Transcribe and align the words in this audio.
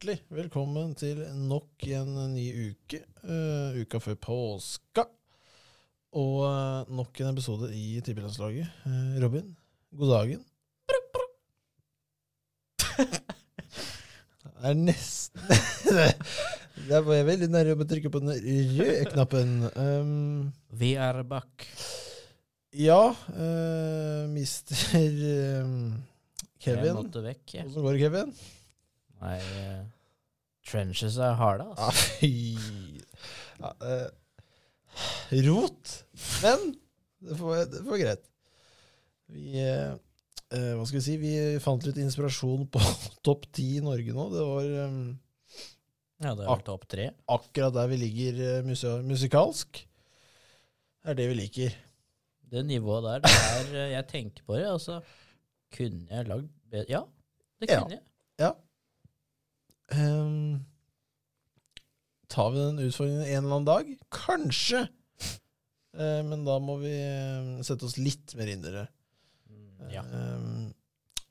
hjertelig 0.00 0.22
velkommen 0.32 0.94
til 0.96 1.18
nok 1.36 1.82
en 1.92 2.14
ny 2.32 2.44
uke. 2.70 3.02
Uh, 3.20 3.76
uka 3.82 3.98
før 4.00 4.14
påska. 4.16 5.02
Og 6.16 6.36
uh, 6.40 6.88
nok 6.88 7.20
en 7.20 7.28
episode 7.34 7.68
i 7.76 8.00
Tippelandslaget. 8.00 8.70
Uh, 8.86 9.18
Robin, 9.20 9.50
god 9.92 10.12
dagen. 10.14 10.46
Det 14.40 14.70
er 14.70 14.78
nesten 14.78 15.40
Der 16.88 17.04
var 17.04 17.18
jeg 17.18 17.26
veldig 17.28 17.48
nærme 17.52 17.84
å 17.84 17.88
trykke 17.90 18.12
på 18.14 18.22
den 18.24 18.32
røde 18.78 19.04
knappen. 19.12 19.52
Um, 19.74 20.46
Vi 20.80 20.94
er 20.96 21.20
back. 21.28 21.66
ja, 22.72 23.02
uh, 23.12 24.24
mister 24.32 24.80
um, 25.60 26.00
Jeg 26.56 26.72
Kevin. 26.72 27.02
måtte 27.02 27.20
vekk, 27.28 27.44
jeg. 27.58 27.68
Hvordan 27.68 27.84
går 27.84 27.98
det, 27.98 28.02
Kevin? 28.06 28.34
Nei, 29.20 29.36
trenches 30.70 31.16
er 31.20 31.34
harde, 31.38 31.66
altså. 31.74 32.28
ja, 33.60 33.72
uh, 33.84 34.08
Rot. 35.46 35.92
Men 36.42 36.70
det 37.22 37.36
får, 37.38 37.64
det 37.70 37.82
får 37.86 38.00
greit. 38.00 38.24
Vi 39.30 39.60
eh, 39.62 39.92
Hva 40.50 40.86
skal 40.88 40.98
vi 40.98 41.02
si? 41.04 41.14
Vi 41.22 41.32
fant 41.62 41.84
litt 41.86 42.00
inspirasjon 42.02 42.64
på 42.74 42.80
topp 43.26 43.44
ti 43.54 43.76
i 43.78 43.84
Norge 43.84 44.14
nå. 44.16 44.24
Det 44.32 44.46
var 44.48 44.70
um, 44.90 44.96
Ja, 46.24 46.32
det 46.34 46.48
var 46.48 46.64
topp 46.66 46.88
tre. 46.90 47.10
akkurat 47.30 47.76
der 47.76 47.92
vi 47.92 48.00
ligger 48.00 48.40
eh, 48.56 48.66
musikalsk. 49.06 49.84
Det 51.00 51.12
er 51.14 51.20
det 51.20 51.28
vi 51.30 51.38
liker. 51.38 51.76
Det 52.50 52.64
nivået 52.66 53.06
der, 53.06 53.22
det 53.22 53.78
er 53.78 53.92
Jeg 53.94 54.08
tenker 54.10 54.42
på 54.48 54.58
det, 54.58 54.66
altså. 54.72 54.98
Kunne 55.76 56.08
jeg 56.10 56.26
lagd 56.26 56.48
bedre 56.72 56.90
Ja, 56.90 57.04
det 57.62 57.70
Ja. 57.70 57.78
kunne 57.84 58.00
jeg. 58.40 58.52
Um, 59.90 60.64
tar 62.30 62.50
vi 62.54 62.58
den 62.62 62.78
utfordringen 62.84 63.24
en 63.26 63.44
eller 63.44 63.56
annen 63.56 63.68
dag? 63.68 63.88
Kanskje. 64.14 64.84
Uh, 65.98 66.20
men 66.26 66.44
da 66.46 66.58
må 66.62 66.76
vi 66.82 66.92
uh, 66.94 67.58
sette 67.66 67.86
oss 67.88 67.96
litt 67.98 68.36
mer 68.38 68.52
inn 68.52 68.62
i 68.66 68.74
det. 68.76 68.86
Mm, 69.50 69.90
Ja. 69.90 70.04
Um, 70.06 70.68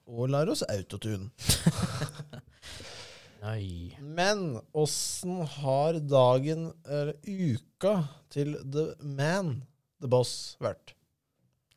og 0.09 0.31
lære 0.33 0.49
oss 0.55 0.63
autotune. 0.65 1.29
Nei. 3.43 3.95
Men 4.01 4.57
åssen 4.75 5.43
har 5.59 5.99
dagen, 6.01 6.71
eller 6.89 7.13
uka, 7.23 7.93
til 8.33 8.57
the 8.73 8.89
man, 9.05 9.61
the 10.01 10.09
boss, 10.11 10.57
vært? 10.59 10.95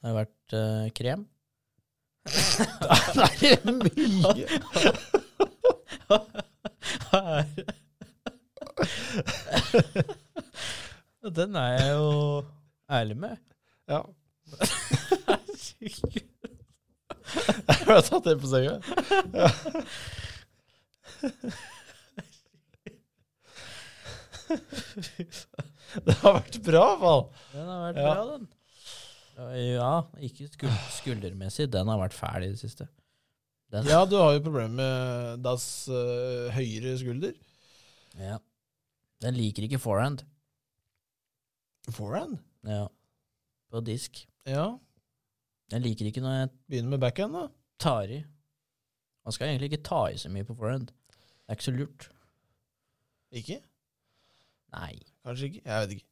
Det 0.00 0.08
har 0.08 0.16
vært 0.24 0.56
uh, 0.56 0.88
krem. 0.96 1.28
Det 3.42 3.52
er 3.52 3.76
mye! 3.76 4.48
Den 11.36 11.56
er 11.56 11.68
jeg 11.78 11.90
jo 11.96 12.44
ærlig 12.90 13.16
med. 13.16 13.36
Ja. 13.88 14.00
Jeg 17.32 17.86
har 17.86 18.02
tatt 18.06 18.24
det 18.26 18.36
på 18.42 18.46
senga. 18.50 18.74
Ja. 19.32 19.48
Det 26.06 26.14
har 26.22 26.36
vært 26.38 26.58
bra, 26.64 26.82
i 26.82 26.96
hvert 26.96 27.04
fall. 27.04 27.22
Den 27.52 27.68
har 27.68 27.80
vært 27.86 28.00
Ja. 28.00 28.14
bra, 28.14 28.24
den. 28.32 28.48
Ja, 29.58 29.92
ikke 30.20 30.48
skuldermessig. 30.92 31.66
Den 31.72 31.88
har 31.88 31.98
vært 32.00 32.12
fæl 32.16 32.44
i 32.46 32.50
det 32.52 32.58
siste. 32.60 32.86
Den, 33.72 33.86
Ja, 33.88 34.02
du 34.04 34.16
har 34.20 34.34
jo 34.36 34.42
problemer 34.44 34.74
med 34.76 35.42
das 35.44 35.64
uh, 35.88 36.50
høyre 36.56 36.96
skulder. 37.00 37.36
ja. 38.18 38.38
Den 39.22 39.36
liker 39.38 39.62
ikke 39.62 39.78
forehand. 39.78 40.24
Forehand? 41.94 42.40
Ja. 42.66 42.88
På 43.70 43.78
disk. 43.86 44.18
Ja. 44.50 44.64
Den 45.70 45.84
liker 45.84 46.08
ikke 46.10 46.20
når 46.24 46.32
jeg 46.40 46.48
Begynner 46.68 46.90
med 46.96 47.00
backhand, 47.04 47.36
da. 47.38 47.44
tar 47.78 48.10
i. 48.10 48.18
Man 49.22 49.32
skal 49.36 49.48
egentlig 49.52 49.70
ikke 49.70 49.84
ta 49.86 50.00
i 50.10 50.18
så 50.18 50.28
mye 50.28 50.42
på 50.48 50.56
forehand. 50.58 50.90
Det 50.90 51.46
er 51.48 51.54
ikke 51.54 51.68
så 51.68 51.74
lurt. 51.76 52.08
Ikke? 53.30 53.60
Nei. 54.74 54.98
Kanskje 55.22 55.52
ikke. 55.52 55.62
Jeg 55.70 55.86
vet 55.86 55.94
ikke. 56.00 56.08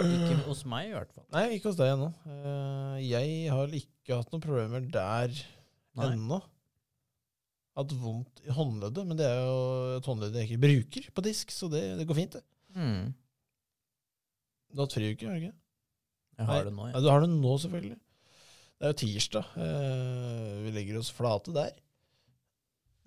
Ikke 0.00 0.40
hos 0.46 0.64
meg, 0.64 0.88
i 0.88 0.96
hvert 0.96 1.12
fall. 1.12 1.26
Nei, 1.34 1.44
ikke 1.58 1.68
hos 1.74 1.76
deg 1.76 1.92
ennå. 1.92 2.08
Eh, 2.24 2.98
jeg 3.04 3.52
har 3.52 3.76
ikke 3.82 4.16
hatt 4.22 4.32
noen 4.32 4.44
problemer 4.48 4.88
der 4.96 5.34
Nei. 6.02 6.16
ennå. 6.16 6.40
Hatt 7.78 7.94
vondt 8.02 8.42
i 8.44 8.52
håndleddet, 8.52 9.06
men 9.06 9.18
det 9.18 9.26
er 9.28 9.40
jo 9.46 9.58
et 9.96 10.08
håndledd 10.10 10.36
jeg 10.36 10.48
ikke 10.48 10.62
bruker 10.64 11.10
på 11.16 11.24
disk, 11.24 11.52
så 11.54 11.68
det, 11.72 11.82
det 12.00 12.06
går 12.08 12.18
fint, 12.18 12.36
det. 12.38 12.44
Mm. 12.76 13.10
Du 14.70 14.80
har 14.80 14.86
hatt 14.86 14.96
friuke, 14.96 15.26
har 15.26 15.36
du 15.36 15.44
ikke? 15.44 15.56
Jeg 16.40 16.48
har 16.48 16.64
det 16.66 16.72
nå, 16.72 16.88
Ja, 16.88 16.94
Nei, 16.96 17.02
du 17.04 17.10
har 17.12 17.22
det 17.24 17.30
nå, 17.32 17.54
selvfølgelig. 17.62 17.98
Det 18.80 18.86
er 18.88 18.92
jo 18.94 18.98
tirsdag. 19.02 19.48
Eh, 19.60 20.52
vi 20.64 20.70
legger 20.72 21.00
oss 21.00 21.10
flate 21.12 21.52
der. 21.52 21.74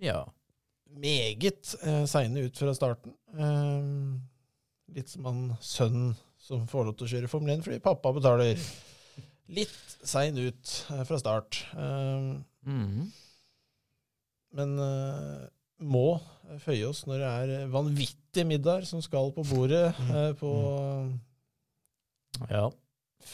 Ja. 0.03 0.19
Meget 0.93 1.73
eh, 1.81 2.03
seine 2.09 2.43
ut 2.45 2.59
fra 2.59 2.75
starten. 2.77 3.15
Eh, 3.33 4.93
litt 4.93 5.09
som 5.09 5.25
han 5.25 5.41
sønnen 5.65 6.13
som 6.43 6.67
får 6.69 6.89
lov 6.89 6.97
til 6.99 7.07
å 7.07 7.13
kjøre 7.15 7.31
Formel 7.31 7.55
1 7.55 7.65
fordi 7.65 7.81
pappa 7.83 8.11
betaler. 8.13 8.59
Litt 9.53 9.97
sein 10.03 10.37
ut 10.39 10.71
eh, 10.91 11.03
fra 11.07 11.19
start. 11.19 11.65
Um, 11.73 12.43
mm 12.65 12.85
-hmm. 12.87 13.11
men 14.57 14.79
uh, 14.79 15.47
må 15.79 16.19
føye 16.63 16.87
oss 16.87 17.05
når 17.05 17.17
det 17.17 17.27
er 17.27 17.67
vanvittige 17.67 18.45
middager 18.45 18.85
som 18.85 19.01
skal 19.01 19.31
på 19.33 19.43
bordet 19.43 19.93
uh, 20.09 20.33
på 20.33 20.51
ja. 22.49 22.69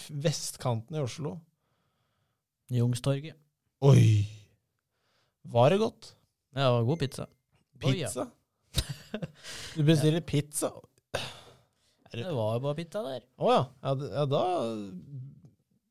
vestkanten 0.09 0.95
i 0.95 0.99
Oslo. 0.99 1.37
Youngstorget. 2.71 3.35
Oi! 3.81 4.27
Var 5.43 5.69
det 5.69 5.79
godt? 5.79 6.15
Ja, 6.55 6.65
det 6.65 6.71
var 6.71 6.83
god 6.83 6.97
pizza. 6.97 7.25
Oi, 7.83 7.95
ja. 7.99 8.07
Pizza? 8.07 8.29
Du 9.75 9.83
bestiller 9.83 10.21
pizza? 10.21 10.69
Det 12.11 12.25
var 12.35 12.53
jo 12.53 12.59
bare 12.59 12.75
pizza 12.75 13.01
der. 13.05 13.25
Å 13.37 13.51
ja. 13.53 13.63
Ja, 13.83 13.93
ja 14.13 14.25
da 14.29 14.43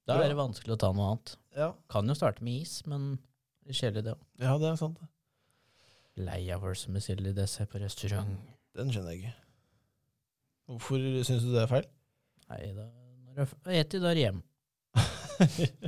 Da 0.09 0.17
er 0.25 0.31
det 0.33 0.39
vanskelig 0.39 0.73
å 0.75 0.81
ta 0.81 0.89
noe 0.97 1.11
annet. 1.13 1.35
ja. 1.59 1.73
Kan 1.93 2.09
jo 2.09 2.15
starte 2.17 2.43
med 2.47 2.63
is, 2.63 2.79
men 2.89 3.19
det 3.67 3.75
er 3.75 3.81
kjedelig 3.83 4.05
det 4.07 4.15
òg. 4.17 4.23
ja, 4.41 4.55
det 4.59 4.69
er 4.73 4.77
sant. 4.81 4.99
det. 5.03 5.09
Lei 6.25 6.41
av 6.51 6.65
med 6.91 7.03
Det 7.05 7.35
dessert 7.37 7.69
på 7.71 7.79
restaurant. 7.83 8.39
Den 8.75 8.91
skjønner 8.91 9.13
jeg 9.15 9.21
ikke. 9.21 9.35
Hvorfor 10.69 11.05
syns 11.29 11.45
du 11.47 11.53
det 11.55 11.63
er 11.63 11.71
feil? 11.71 11.87
Nei 12.49 12.73
da, 12.77 12.87
spiser 13.77 14.01
der 14.03 14.19
hjemme. 14.19 14.43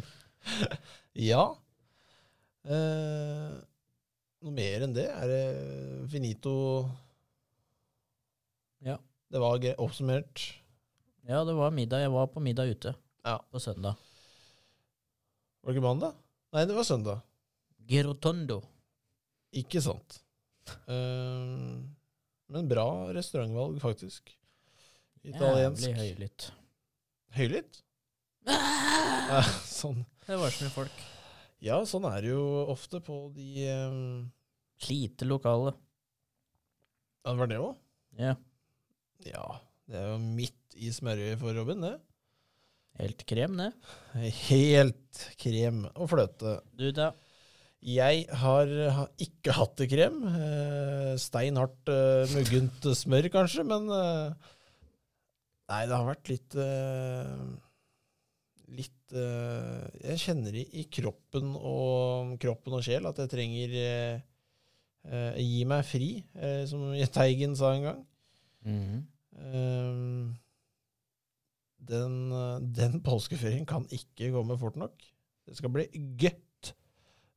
ja. 1.30 1.42
Eh, 2.64 3.50
noe 4.44 4.54
mer 4.54 4.84
enn 4.86 4.94
det? 4.96 5.06
Er 5.10 5.30
det 5.32 5.42
finito 6.12 6.52
Ja. 8.84 8.98
Det 9.30 9.40
var 9.42 9.58
oppsummert. 9.82 10.44
Ja, 11.28 11.42
det 11.46 11.54
var 11.54 11.70
middag. 11.74 12.00
Jeg 12.04 12.12
var 12.14 12.26
på 12.32 12.40
middag 12.42 12.70
ute 12.72 12.94
Ja. 13.24 13.38
på 13.52 13.60
søndag. 13.60 13.96
Var 15.60 15.72
det 15.72 15.76
ikke 15.76 15.84
mandag? 15.86 16.16
Nei, 16.54 16.64
det 16.66 16.76
var 16.76 16.86
søndag. 16.88 17.22
Gerotondo. 17.90 18.60
Ikke 19.60 19.82
sant. 19.84 20.20
Eh, 20.88 21.80
men 22.50 22.68
bra 22.70 22.86
restaurantvalg, 23.14 23.78
faktisk. 23.82 24.32
Italiensk. 25.26 25.84
Jævlig 25.84 26.00
høylytt. 26.00 26.48
Høylytt? 27.36 27.80
Ja, 28.48 29.42
sånn. 29.68 30.00
Det 30.24 30.38
var 30.40 30.50
så 30.54 30.64
mye 30.64 30.74
folk. 30.74 31.02
ja, 31.62 31.76
sånn 31.86 32.06
er 32.08 32.22
det 32.24 32.32
jo 32.32 32.44
ofte 32.72 33.02
på 33.04 33.22
de 33.36 33.68
um... 33.84 34.30
Lite 34.88 35.26
lokale. 35.28 35.74
Ja, 37.20 37.34
det 37.34 37.38
var 37.42 37.50
det 37.50 37.58
òg? 37.60 37.74
Ja. 38.16 38.32
Ja. 39.28 39.44
Det 39.84 39.98
er 40.00 40.06
jo 40.14 40.20
midt 40.22 40.78
i 40.80 40.88
smørøyet 40.94 41.36
for 41.42 41.52
Robin, 41.52 41.84
det. 41.84 41.98
Helt 43.00 43.24
krem, 43.28 43.56
det. 43.56 43.70
Helt 44.50 45.20
krem 45.40 45.84
og 45.94 46.10
fløte. 46.12 46.58
Du, 46.76 46.90
da? 46.92 47.10
Jeg 47.80 48.26
har, 48.42 48.72
har 48.92 49.08
ikke 49.24 49.54
hatt 49.56 49.78
det 49.80 49.88
krem. 49.88 50.18
Eh, 50.28 51.12
Steinhardt 51.20 51.88
eh, 51.88 52.34
muggent 52.34 52.90
smør, 52.98 53.30
kanskje, 53.32 53.64
men 53.64 53.88
eh, 53.94 54.50
Nei, 55.70 55.84
det 55.86 55.94
har 55.94 56.08
vært 56.08 56.26
litt 56.26 56.54
Litt 58.74 59.12
Jeg 59.14 60.16
kjenner 60.18 60.56
i, 60.58 60.64
i 60.82 60.82
kroppen 60.90 61.52
og 61.54 62.32
kroppen 62.42 62.74
og 62.74 62.82
sjel 62.82 63.06
at 63.06 63.20
jeg 63.22 63.30
trenger 63.30 63.76
Gi 65.38 65.60
meg 65.70 65.86
fri, 65.86 66.08
som 66.66 66.90
Teigen 67.14 67.54
sa 67.58 67.70
en 67.76 67.86
gang. 67.86 68.02
Mm 68.66 68.98
Eh, 69.40 69.94
den, 71.88 72.32
eh, 72.32 72.58
den 72.76 73.00
påskeferien 73.04 73.66
kan 73.68 73.86
ikke 73.92 74.32
komme 74.34 74.58
fort 74.60 74.76
nok. 74.80 75.06
Det 75.46 75.56
skal 75.58 75.72
bli 75.74 75.86
gøtt. 76.20 76.74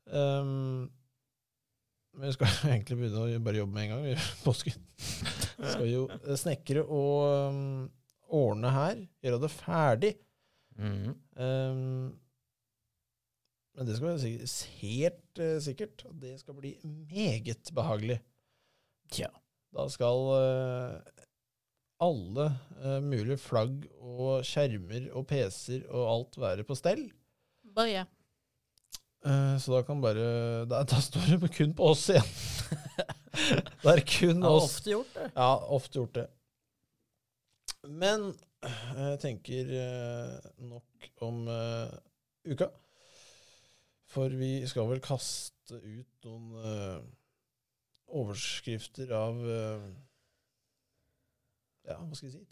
Um, 0.06 0.92
Men 2.14 2.28
vi 2.28 2.34
skal 2.36 2.52
egentlig 2.74 3.00
begynne 3.00 3.24
å 3.24 3.44
bare 3.46 3.62
jobbe 3.62 3.74
med 3.74 3.86
en 3.88 3.94
gang. 3.94 4.08
i 4.12 4.18
Påsken. 4.46 4.76
Vi 4.98 5.70
skal 5.72 5.88
jo 5.90 6.04
eh, 6.20 6.36
snekre 6.38 6.84
og 6.84 7.54
um, 7.54 7.88
ordne 8.34 8.74
her. 8.74 9.06
Gjøre 9.24 9.42
det 9.46 9.54
ferdig. 9.56 10.14
Mhm. 10.78 11.16
Um, 11.38 12.12
men 13.74 13.88
det 13.90 13.96
skal 13.98 14.12
være 14.12 14.20
sikkert, 14.22 14.52
helt 14.84 15.40
uh, 15.42 15.56
sikkert 15.66 16.04
det 16.22 16.36
skal 16.38 16.58
bli 16.60 16.76
meget 16.86 17.72
behagelig. 17.74 18.20
Tja. 19.10 19.32
Da 19.74 19.88
skal 19.90 20.28
eh, 20.38 21.13
alle 22.04 22.46
uh, 22.84 23.00
mulige 23.04 23.40
flagg 23.42 23.86
og 24.02 24.44
skjermer 24.48 25.08
og 25.16 25.26
PC-er 25.30 25.86
og 25.90 26.04
alt 26.12 26.38
være 26.42 26.66
på 26.68 26.78
stell. 26.78 27.06
Bare, 27.74 28.04
ja. 28.04 28.04
Uh, 29.24 29.56
så 29.62 29.78
da 29.78 29.82
kan 29.88 30.02
bare 30.04 30.24
Da, 30.68 30.82
da 30.84 31.00
står 31.00 31.38
det 31.40 31.52
kun 31.56 31.74
på 31.78 31.92
oss 31.94 32.10
igjen. 32.12 32.32
det 33.84 33.94
er 33.96 34.04
kun 34.08 34.44
Har 34.44 34.58
oss. 34.60 34.70
ofte 34.78 34.94
gjort 34.94 35.18
det. 35.18 35.28
Ja, 35.36 35.52
ofte 35.78 36.02
gjort 36.02 36.18
det. 36.20 36.28
Men 37.84 38.30
eh, 38.64 39.00
jeg 39.00 39.20
tenker 39.20 39.72
nok 40.64 41.08
om 41.26 41.42
uka. 42.48 42.70
For 44.14 44.32
vi 44.40 44.54
skal 44.70 44.88
vel 44.88 45.02
kaste 45.04 45.80
ut 45.82 46.28
noen 46.28 47.10
overskrifter 48.08 49.12
av 49.18 49.42
Ja, 51.88 51.98
hva 52.00 52.16
skal 52.16 52.30
vi 52.30 52.34
si? 52.38 52.44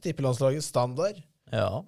Tippelandslagets 0.00 0.70
standard. 0.72 1.18
Ja. 1.52 1.82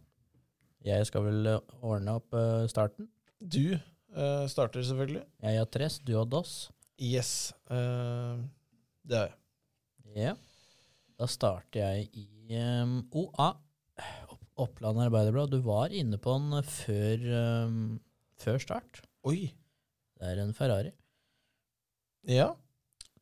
Jeg 0.87 1.07
skal 1.09 1.25
vel 1.27 1.49
eh, 1.51 1.61
ordne 1.83 2.19
opp 2.21 2.35
uh, 2.37 2.67
starten. 2.71 3.09
Du 3.41 3.75
uh, 3.75 4.45
starter 4.51 4.85
selvfølgelig. 4.87 5.23
Jeg 5.43 5.59
har 5.63 5.71
Tress, 5.73 5.97
du 6.05 6.13
har 6.19 6.29
Doss. 6.31 6.69
Yes. 7.03 7.53
Uh, 7.71 8.45
det 9.09 9.19
har 9.23 9.31
jeg. 9.31 9.39
Ja. 10.17 10.35
Da 11.17 11.27
starter 11.33 11.81
jeg 11.81 12.11
i 12.21 12.61
um, 12.85 12.99
OA. 13.17 13.49
Opp- 14.31 14.45
Oppland 14.67 15.01
Arbeiderblad. 15.07 15.51
Du 15.57 15.59
var 15.65 15.93
inne 15.97 16.21
på 16.21 16.37
den 16.37 16.61
før, 16.69 17.25
um, 17.67 17.81
før 18.41 18.61
start. 18.63 19.01
Oi. 19.29 19.49
Det 20.17 20.29
er 20.31 20.45
en 20.45 20.55
Ferrari. 20.57 20.93
Ja. 22.29 22.53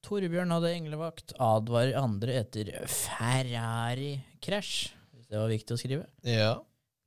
Torbjørn 0.05 0.53
hadde 0.53 0.75
englevakt. 0.77 1.33
Advarer 1.41 1.97
andre 1.97 2.37
etter 2.43 2.69
Ferrari-krasj. 2.91 4.75
Hvis 5.15 5.31
det 5.31 5.41
var 5.41 5.49
viktig 5.49 5.77
å 5.77 5.81
skrive. 5.81 6.05
Ja. 6.29 6.53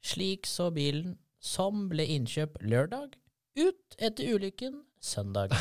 Slik 0.02 0.50
så 0.50 0.72
bilen, 0.74 1.18
som 1.38 1.86
ble 1.92 2.08
innkjøp 2.16 2.58
lørdag, 2.66 3.14
ut 3.58 3.98
etter 4.02 4.34
ulykken 4.34 4.82
søndag. 5.04 5.54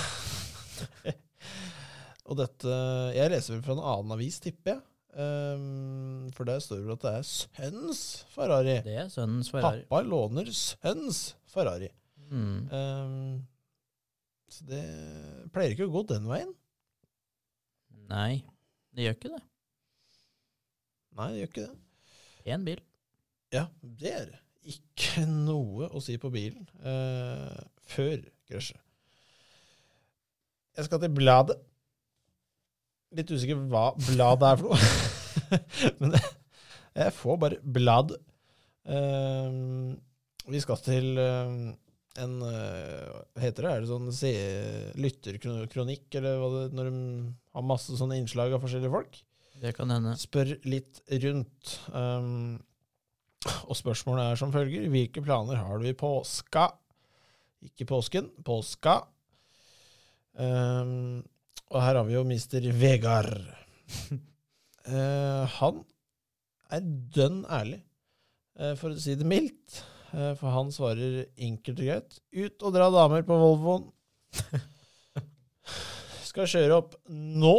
Og 2.26 2.34
dette 2.40 2.76
Jeg 3.14 3.30
leser 3.30 3.54
vel 3.54 3.64
fra 3.64 3.76
en 3.76 3.84
annen 3.92 4.16
avis, 4.16 4.40
tipper 4.42 4.74
jeg. 4.74 4.82
Um, 5.16 6.26
for 6.36 6.44
der 6.48 6.60
står 6.60 6.80
det 6.80 6.84
vel 6.84 6.96
at 6.96 7.04
det 7.04 7.12
er 7.16 7.28
sønns 7.28 8.00
Ferrari. 8.34 8.74
Det 8.84 8.96
er 9.04 9.08
sønnens 9.12 9.48
Ferrari. 9.52 9.84
Pappa 9.88 10.02
låner 10.04 10.50
sønns 10.52 11.20
Ferrari. 11.48 11.88
Mm. 12.28 12.58
Um, 12.72 13.46
så 14.52 14.66
det 14.68 14.84
pleier 15.54 15.72
ikke 15.76 15.88
å 15.88 15.94
gå 15.94 16.02
den 16.10 16.28
veien. 16.28 16.52
Nei, 18.10 18.42
det 18.94 19.06
gjør 19.06 19.16
ikke 19.18 19.32
det. 19.34 19.42
Nei, 21.16 21.28
det 21.32 21.40
gjør 21.40 21.52
ikke 21.52 21.66
det. 21.66 21.76
Én 22.54 22.66
bil. 22.66 22.82
Ja, 23.54 23.66
det 24.02 24.12
er. 24.12 24.34
Ikke 24.66 25.24
noe 25.30 25.88
å 25.94 26.02
si 26.02 26.16
på 26.18 26.30
bilen 26.34 26.66
eh, 26.82 27.62
før 27.86 28.18
krasjet. 28.48 28.80
Jeg 30.76 30.88
skal 30.88 31.00
til 31.00 31.14
bladet. 31.16 31.56
Litt 33.16 33.30
usikker 33.32 33.62
hva 33.70 33.88
bladet 34.10 34.50
er 34.50 34.60
for 34.60 34.74
noe. 34.74 35.04
Men 36.00 36.16
jeg 36.16 37.14
får 37.16 37.40
bare 37.40 37.60
blad. 37.62 38.12
Eh, 38.86 39.56
vi 40.52 40.62
skal 40.62 40.82
til 40.84 41.18
eh, 41.18 41.54
en 42.22 42.36
eh, 42.46 43.16
Hva 43.34 43.42
heter 43.42 43.66
det? 43.66 43.72
Er 43.72 43.82
det 43.82 43.90
sånn 43.90 45.00
lytterkronikk, 45.02 46.06
eller 46.18 46.38
hva 46.40 46.52
det 46.54 46.66
når 46.76 46.90
de 46.90 47.00
har 47.56 47.64
masse 47.64 47.96
sånne 47.96 48.18
innslag 48.20 48.52
av 48.52 48.62
forskjellige 48.64 48.92
folk? 48.92 49.20
Det 49.56 49.72
kan 49.76 49.92
hende. 49.92 50.12
spør 50.20 50.52
litt 50.68 51.00
rundt. 51.24 51.76
Um, 51.88 52.58
og 53.70 53.76
spørsmålet 53.78 54.32
er 54.32 54.40
som 54.40 54.52
følger. 54.52 54.88
Hvilke 54.92 55.22
planer 55.24 55.62
har 55.62 55.80
du 55.80 55.88
i 55.88 55.96
påska? 55.96 56.68
Ikke 57.64 57.88
påsken, 57.88 58.28
påska. 58.44 59.00
Um, 60.36 61.24
og 61.72 61.80
her 61.82 61.98
har 61.98 62.04
vi 62.06 62.16
jo 62.18 62.26
mister 62.28 62.68
Vegard. 62.76 63.32
uh, 64.90 65.48
han 65.58 65.82
er 66.76 66.86
dønn 67.16 67.44
ærlig, 67.48 67.80
uh, 68.60 68.74
for 68.78 68.92
å 68.92 69.00
si 69.00 69.16
det 69.16 69.26
mildt. 69.28 69.80
Uh, 70.12 70.34
for 70.38 70.52
han 70.52 70.70
svarer 70.74 71.24
enkelt 71.48 71.80
og 71.80 71.88
greit. 71.88 72.20
Ut 72.36 72.68
og 72.68 72.76
dra 72.76 72.90
damer 72.92 73.24
på 73.26 73.40
Volvoen. 73.40 73.88
Skal 76.36 76.50
kjøre 76.52 76.76
opp 76.82 76.94
nå. 77.08 77.56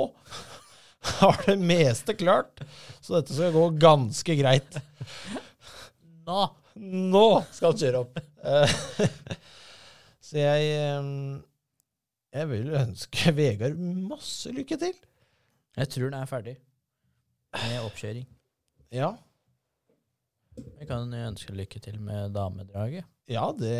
Har 1.18 1.40
det 1.48 1.56
meste 1.58 2.14
klart, 2.18 2.62
så 3.02 3.16
dette 3.18 3.34
skal 3.34 3.54
gå 3.56 3.64
ganske 3.82 4.36
greit. 4.38 4.78
Nå! 6.28 6.42
Nå 6.78 7.24
skal 7.56 7.72
han 7.72 7.80
kjøre 7.82 8.02
opp. 8.04 8.20
Eh, 8.46 8.74
Så 10.28 10.38
jeg 10.38 10.66
Jeg 12.36 12.50
vil 12.52 12.70
ønske 12.78 13.34
Vegard 13.34 13.80
masse 13.82 14.52
lykke 14.54 14.78
til. 14.82 14.94
Jeg 15.78 15.90
tror 15.94 16.12
den 16.12 16.20
er 16.20 16.30
ferdig 16.30 16.58
med 17.58 17.80
oppkjøring. 17.88 18.28
Ja, 18.94 19.16
Vi 20.78 20.86
kan 20.90 21.10
ønske 21.14 21.56
lykke 21.58 21.82
til 21.82 21.98
med 22.02 22.36
damedraget. 22.38 23.06
ja 23.32 23.48
det 23.58 23.74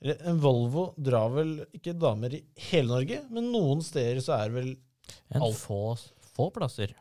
En 0.00 0.38
Volvo 0.40 0.86
drar 0.96 1.28
vel 1.34 1.52
ikke 1.76 1.92
damer 2.00 2.32
i 2.38 2.40
hele 2.70 2.88
Norge, 2.88 3.20
men 3.28 3.50
noen 3.52 3.82
steder 3.84 4.22
så 4.24 4.38
er 4.38 4.54
vel 4.54 4.70
En 5.34 5.44
Alt. 5.44 5.58
få, 5.60 5.96
få 6.36 6.48
plasser. 6.54 6.94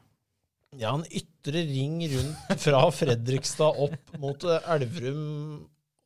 ja, 0.78 0.92
en 0.92 1.06
ytre 1.06 1.64
ring 1.70 2.02
rundt 2.12 2.64
fra 2.66 2.82
Fredrikstad 2.92 3.80
opp 3.86 4.16
mot 4.20 4.44
eh, 4.44 4.72
Elverum 4.74 5.28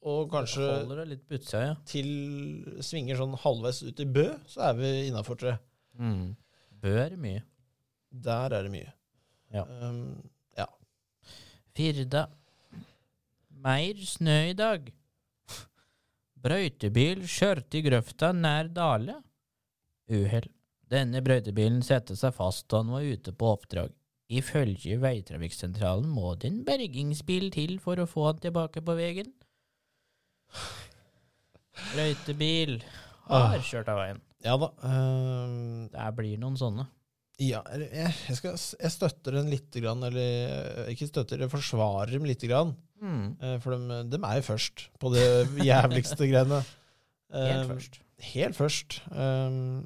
og 0.03 0.27
kanskje 0.33 0.67
det 1.07 1.17
utsida, 1.31 1.61
ja. 1.63 1.75
til 1.87 2.09
svinger 2.83 3.17
sånn 3.21 3.37
halvveis 3.39 3.79
ut 3.87 4.01
i 4.03 4.07
Bø, 4.17 4.27
så 4.51 4.67
er 4.67 4.77
vi 4.81 4.91
innafor, 5.07 5.39
tror 5.39 5.53
jeg. 5.53 5.61
Mm. 5.95 6.25
det 6.83 7.19
mye. 7.23 7.43
Der 8.11 8.57
er 8.57 8.67
det 8.67 8.73
mye. 8.73 8.91
Ja. 9.55 9.63
Um, 9.63 10.19
Firda. 11.73 12.27
Mer 13.63 14.03
snø 14.05 14.35
i 14.51 14.57
dag. 14.57 14.91
Brøytebil 16.43 17.23
kjørte 17.29 17.79
i 17.79 17.83
grøfta 17.85 18.33
nær 18.35 18.67
Dale. 18.75 19.19
Uhell. 20.11 20.49
Denne 20.91 21.21
brøytebilen 21.25 21.81
satte 21.85 22.17
seg 22.19 22.35
fast 22.35 22.67
da 22.69 22.81
han 22.81 22.91
var 22.93 23.05
ute 23.07 23.31
på 23.31 23.53
oppdrag. 23.55 23.93
Ifølge 24.33 24.97
veitrafikksentralen 25.01 26.09
må 26.09 26.33
det 26.39 26.49
en 26.49 26.59
bergingsbil 26.67 27.49
til 27.53 27.77
for 27.83 27.99
å 28.01 28.07
få 28.09 28.27
han 28.31 28.41
tilbake 28.43 28.83
på 28.83 28.95
veien. 28.97 29.31
Brøytebil 31.93 32.79
har 33.29 33.63
kjørt 33.65 33.89
av 33.93 34.01
veien. 34.01 34.19
ja 34.43 34.57
da. 34.59 34.69
Um, 34.83 35.87
Det 35.93 36.09
blir 36.17 36.37
noen 36.41 36.59
sånne. 36.59 36.85
ja, 37.41 37.63
jeg, 37.73 37.89
jeg, 38.27 38.35
skal, 38.37 38.57
jeg 38.83 38.93
støtter 38.93 39.39
den 39.39 39.49
lite 39.51 39.81
grann, 39.83 40.03
eller 40.05 40.91
ikke 40.91 41.07
støtter, 41.09 41.41
jeg 41.41 41.51
forsvarer 41.51 42.13
dem 42.13 42.27
lite 42.29 42.51
grann. 42.51 42.75
Mm. 43.03 43.35
eh, 43.43 43.57
For 43.59 43.75
de, 43.75 43.99
de, 44.11 44.19
er 44.23 44.39
jo 44.39 44.45
først 44.47 44.87
på 45.01 45.11
det 45.13 45.27
jævligste 45.69 46.29
greiene. 46.29 46.63
Helt 47.33 47.63
Um, 47.63 47.69
først. 47.73 47.95
Helt 48.21 48.55
først. 48.55 48.99
Um, 49.09 49.85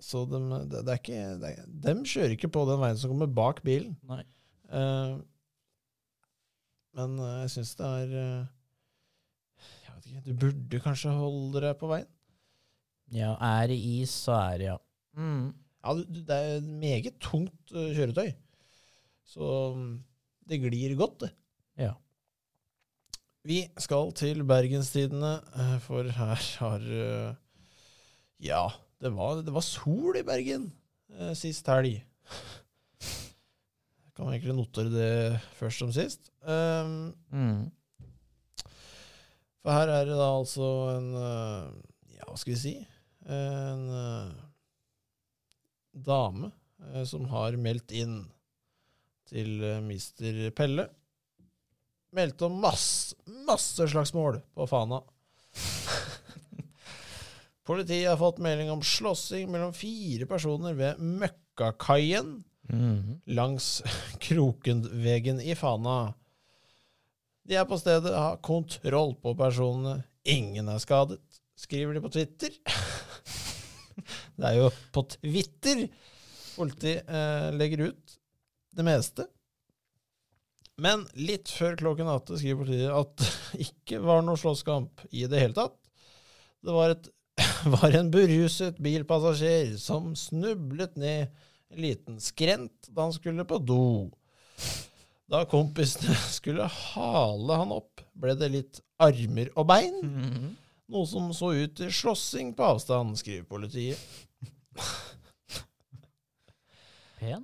så 0.00 0.22
de, 0.24 0.38
det, 0.70 0.84
det 0.86 0.92
er 0.94 1.00
ikke 1.02 1.18
det 1.42 1.82
de, 1.84 2.04
kjører 2.08 2.32
ikke 2.32 2.48
på 2.54 2.62
den 2.64 2.80
veien 2.80 2.96
som 2.96 3.12
kommer 3.12 3.28
bak 3.28 3.60
bilen. 3.66 3.92
Nei. 4.08 4.22
Uh, 4.72 5.18
men 6.96 7.18
jeg 7.20 7.50
syns 7.52 7.74
det 7.78 7.86
er 7.86 8.14
Jeg 8.14 9.92
vet 9.94 10.08
ikke, 10.08 10.22
Du 10.24 10.40
burde 10.46 10.80
kanskje 10.82 11.12
holde 11.14 11.62
deg 11.66 11.76
på 11.78 11.92
veien. 11.92 12.08
Ja, 13.14 13.34
er 13.36 13.68
det 13.70 13.78
is, 13.78 14.12
så 14.24 14.34
er 14.36 14.58
det 14.60 14.66
ja. 14.70 14.76
Mm. 15.16 15.52
Ja, 15.84 15.94
det 16.24 16.34
er 16.34 16.56
et 16.56 16.72
meget 16.80 17.20
tungt 17.20 17.72
kjøretøy. 17.72 18.32
Så 19.28 19.52
um, 19.76 19.98
det 20.48 20.62
glir 20.64 20.96
godt, 20.96 21.20
det. 21.26 21.34
Ja. 21.78 21.92
Vi 23.46 23.62
skal 23.78 24.12
til 24.18 24.42
Bergenstidene, 24.46 25.38
uh, 25.54 25.76
for 25.84 26.02
her 26.02 26.42
har 26.60 26.82
uh, 26.82 27.34
Ja, 28.42 28.64
det 29.00 29.12
var, 29.14 29.42
det 29.42 29.54
var 29.54 29.64
sol 29.64 30.18
i 30.18 30.24
Bergen 30.26 30.70
uh, 31.14 31.32
sist 31.38 31.66
helg. 31.70 32.00
Jeg 32.98 34.14
kan 34.16 34.32
egentlig 34.32 34.56
notere 34.58 34.90
det 34.90 35.40
først 35.60 35.84
som 35.84 35.92
sist. 35.94 36.32
Um, 36.42 37.14
Mm. 37.30 37.70
For 39.62 39.74
her 39.74 39.90
er 39.92 40.04
det 40.08 40.16
da 40.16 40.28
altså 40.32 40.66
en 40.96 41.08
Ja, 42.14 42.24
hva 42.26 42.36
skal 42.38 42.54
vi 42.54 42.60
si? 42.62 42.74
En 43.28 43.82
dame 45.92 46.50
eh, 46.94 47.04
som 47.04 47.26
har 47.32 47.56
meldt 47.60 47.92
inn 47.96 48.20
til 49.28 49.62
eh, 49.64 49.80
mister 49.84 50.48
Pelle. 50.56 50.88
Meldte 52.16 52.46
om 52.48 52.56
masse, 52.62 53.16
masse 53.46 53.84
slagsmål 53.90 54.40
på 54.56 54.66
Fana. 54.70 55.02
Politiet 57.68 58.08
har 58.08 58.16
fått 58.16 58.38
melding 58.40 58.70
om 58.72 58.80
slåssing 58.82 59.50
mellom 59.52 59.74
fire 59.76 60.26
personer 60.30 60.76
ved 60.78 61.00
Møkkakaien 61.00 62.38
Mhm. 62.68 63.20
langs 63.32 63.78
Krokenvegen 64.20 65.38
i 65.40 65.54
Fana. 65.56 66.12
De 67.48 67.56
er 67.56 67.64
på 67.64 67.78
stedet, 67.80 68.12
har 68.12 68.36
kontroll 68.44 69.14
på 69.22 69.32
personene. 69.38 70.02
Ingen 70.28 70.68
er 70.68 70.76
skadet, 70.82 71.16
skriver 71.56 71.96
de 71.96 72.02
på 72.04 72.10
Twitter. 72.12 72.52
Det 74.38 74.44
er 74.50 74.58
jo 74.60 74.68
på 74.92 75.02
Twitter 75.16 75.86
politiet 76.58 77.08
eh, 77.08 77.48
legger 77.56 77.86
ut 77.88 78.18
det 78.76 78.84
meste. 78.86 79.24
Men 80.78 81.04
litt 81.18 81.50
før 81.50 81.74
klokken 81.78 82.10
åtte 82.10 82.38
skriver 82.38 82.62
politiet 82.62 82.94
at 82.94 83.14
det 83.18 83.66
ikke 83.68 84.02
var 84.04 84.22
noe 84.26 84.38
slåsskamp 84.38 85.06
i 85.10 85.24
det 85.30 85.42
hele 85.42 85.56
tatt. 85.56 85.76
Det 86.62 86.74
var, 86.74 86.94
et, 86.94 87.08
var 87.74 87.96
en 87.98 88.12
beruset 88.14 88.78
bilpassasjer 88.82 89.74
som 89.82 90.12
snublet 90.18 90.98
ned 90.98 91.28
en 91.68 91.82
liten 91.82 92.22
skrent 92.22 92.88
da 92.88 93.08
han 93.08 93.16
skulle 93.16 93.44
på 93.48 93.58
do. 93.60 93.82
Da 95.28 95.42
kompisene 95.50 96.14
skulle 96.38 96.68
hale 96.72 97.58
han 97.60 97.74
opp, 97.74 98.04
ble 98.16 98.38
det 98.38 98.52
litt 98.54 98.80
armer 99.02 99.52
og 99.58 99.68
bein. 99.70 100.00
Mhm. 100.04 100.56
Noe 100.88 101.04
som 101.04 101.26
så 101.36 101.50
ut 101.52 101.74
til 101.76 101.90
slåssing 101.92 102.54
på 102.56 102.64
avstand, 102.64 103.18
skriver 103.20 103.44
politiet. 103.44 104.00
Pen. 107.18 107.42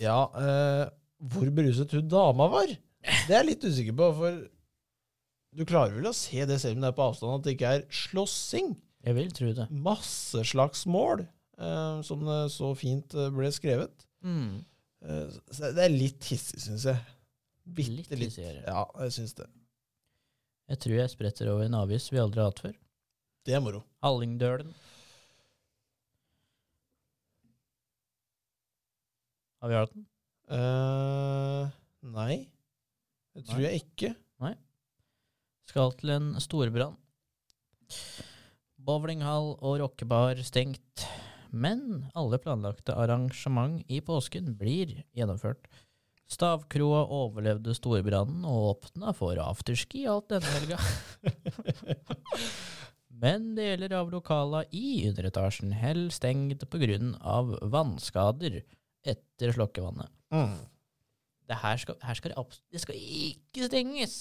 Ja, 0.00 0.24
eh, 0.40 0.88
hvor 1.20 1.50
beruset 1.52 1.92
hun 1.92 2.08
dama 2.08 2.46
var, 2.52 2.70
det 2.70 3.32
er 3.34 3.40
jeg 3.42 3.48
litt 3.50 3.64
usikker 3.68 3.96
på, 3.96 4.08
for 4.16 4.40
du 5.56 5.64
klarer 5.66 5.96
vel 5.98 6.08
å 6.10 6.14
se 6.16 6.44
det 6.48 6.56
selv 6.62 6.78
om 6.78 6.84
det 6.84 6.90
er 6.92 6.96
på 6.96 7.06
avstand, 7.10 7.34
at 7.40 7.46
det 7.48 7.54
ikke 7.56 7.72
er 7.76 7.84
slåssing. 7.92 8.74
Jeg 9.04 9.16
vil 9.16 9.30
tro 9.36 9.52
det. 9.56 9.66
Masseslagsmål, 9.72 11.24
eh, 11.58 12.00
som 12.06 12.26
det 12.28 12.40
så 12.54 12.70
fint 12.78 13.16
eh, 13.16 13.30
ble 13.34 13.48
skrevet. 13.52 14.04
Mm. 14.24 14.60
Eh, 15.04 15.38
så 15.50 15.72
det 15.76 15.86
er 15.86 15.94
litt 15.94 16.28
hissig, 16.30 16.60
syns 16.64 16.84
jeg. 16.90 17.00
Bitte 17.70 17.96
Litt 17.96 18.12
litt. 18.16 18.28
hissigere. 18.34 18.62
Ja, 18.68 18.84
jeg 19.04 19.16
syns 19.16 19.34
det. 19.40 19.48
Jeg 20.70 20.78
tror 20.84 20.96
jeg 21.00 21.10
spretter 21.12 21.50
over 21.50 21.66
en 21.66 21.74
avis 21.80 22.06
vi 22.12 22.20
aldri 22.22 22.40
har 22.44 22.52
hatt 22.52 22.62
før. 22.62 22.76
Det 23.48 23.56
er 23.56 23.62
moro. 23.64 23.80
Hallingdølen. 24.04 24.70
Har 29.60 29.68
vi 29.72 29.76
hatt 29.80 29.92
den? 29.96 30.06
Eh, 30.50 31.68
nei, 32.10 32.36
det 33.36 33.46
tror 33.46 33.62
Nei. 33.62 33.68
jeg 33.68 33.84
ikke. 33.84 34.14
Skal 35.70 35.92
til 36.00 36.10
en 36.10 36.32
storbrann. 36.42 36.96
Bowlinghall 38.80 39.52
og 39.60 39.76
rockebar 39.78 40.40
stengt, 40.42 41.04
men 41.54 42.08
alle 42.18 42.40
planlagte 42.42 42.96
arrangement 42.98 43.84
i 43.86 44.00
påsken 44.02 44.56
blir 44.58 44.96
gjennomført. 45.14 45.68
Stavkroa 46.30 47.04
overlevde 47.14 47.74
storbrannen 47.74 48.42
og 48.46 48.66
åpna 48.72 49.14
for 49.14 49.38
afterski 49.42 50.04
alt 50.10 50.30
denne 50.30 50.50
helga. 50.56 50.78
Men 53.20 53.50
deler 53.56 53.92
av 53.98 54.08
lokala 54.14 54.62
i 54.72 55.02
underetasjen 55.10 55.74
hell 55.76 56.06
stengt 56.14 56.62
pga. 56.72 57.00
vannskader 57.74 58.62
etter 59.06 59.54
slokkevannet. 59.56 60.10
Mm. 60.34 60.58
Det 61.50 61.58
her 61.58 61.80
skal, 61.82 61.96
her 62.04 62.18
skal 62.18 62.34
det, 62.34 62.60
det 62.70 62.82
skal 62.82 62.98
ikke 62.98 63.66
stenges. 63.66 64.18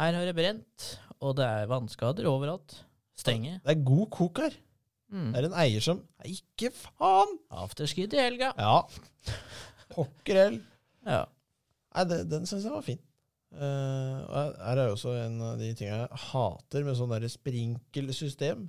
Her 0.00 0.16
har 0.16 0.24
det 0.24 0.36
brent, 0.36 0.86
og 1.20 1.36
det 1.36 1.44
er 1.44 1.68
vannskader 1.68 2.28
overalt. 2.30 2.78
Stenge. 3.20 3.58
Det 3.60 3.74
er 3.74 3.84
god 3.84 4.06
kok 4.14 4.40
her. 4.40 4.56
Mm. 5.10 5.32
Det 5.34 5.40
er 5.40 5.48
en 5.48 5.58
eier 5.58 5.82
som 5.82 6.00
Ikke 6.24 6.70
faen! 6.72 7.36
Afterski 7.50 8.06
til 8.08 8.22
helga. 8.22 8.52
Ja. 8.56 8.78
Pokker. 9.90 10.60
Ja. 11.04 11.24
Nei, 11.90 12.04
det, 12.06 12.20
den 12.30 12.46
syns 12.48 12.64
jeg 12.64 12.72
var 12.72 12.86
fin. 12.86 13.00
Uh, 13.50 14.22
her 14.62 14.78
er 14.78 14.84
jo 14.86 14.94
også 14.94 15.16
en 15.24 15.40
av 15.42 15.56
de 15.58 15.72
tingene 15.74 16.04
jeg 16.04 16.20
hater 16.28 16.84
med 16.86 16.94
sånn 16.94 17.14
sprinkelsystem 17.32 18.68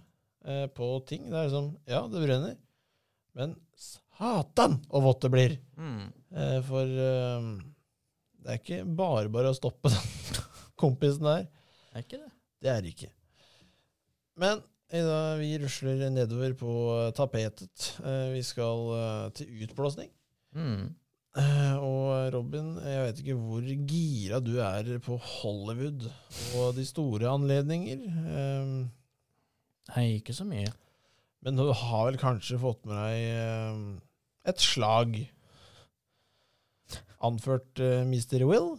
uh, 0.50 0.66
på 0.74 0.88
ting. 1.08 1.28
Det 1.30 1.38
er 1.38 1.50
liksom 1.52 1.68
Ja, 1.86 2.02
det 2.10 2.24
brenner, 2.26 2.56
men 3.38 3.54
satan 4.22 4.78
og 4.90 5.06
vått 5.08 5.24
det 5.26 5.32
blir! 5.34 5.56
Mm. 5.82 6.04
Eh, 6.38 6.58
for 6.68 6.86
eh, 7.06 7.48
det 8.42 8.54
er 8.54 8.60
ikke 8.62 8.84
bare 8.98 9.32
bare 9.34 9.52
å 9.52 9.58
stoppe 9.58 9.90
den 9.94 10.42
kompisen 10.82 11.26
der. 11.26 11.48
Er 11.92 12.06
ikke 12.06 12.22
det? 12.22 12.32
Det 12.62 12.72
er 12.72 12.86
det 12.86 12.94
ikke. 12.94 13.12
Men 14.42 14.62
i 14.92 15.02
vi 15.40 15.52
rusler 15.62 16.10
nedover 16.12 16.54
på 16.60 16.72
tapetet. 17.18 17.94
Eh, 18.04 18.32
vi 18.36 18.42
skal 18.46 18.90
eh, 18.98 19.28
til 19.38 19.64
utblåsning. 19.66 20.10
Mm. 20.54 20.90
Eh, 21.40 21.76
og 21.80 22.34
Robin, 22.34 22.74
jeg 22.84 23.04
vet 23.06 23.22
ikke 23.24 23.38
hvor 23.40 23.68
gira 23.88 24.42
du 24.44 24.58
er 24.60 24.90
på 25.04 25.16
Hollywood 25.16 26.10
og 26.60 26.74
de 26.76 26.84
store 26.88 27.30
anledninger. 27.32 28.04
Eh, 28.04 28.74
Nei, 29.92 30.06
ikke 30.20 30.36
så 30.36 30.46
mye. 30.48 30.70
men 31.42 31.58
du 31.58 31.72
har 31.74 32.06
vel 32.06 32.20
kanskje 32.22 32.60
fått 32.62 32.84
med 32.86 33.00
deg 33.00 33.22
eh, 33.32 33.80
et 34.48 34.60
slag 34.64 35.18
anført 37.22 37.82
uh, 37.84 38.02
Mr. 38.10 38.42
Will? 38.50 38.74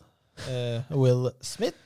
Uh, 0.48 0.82
Will 0.98 1.28
Smith? 1.44 1.78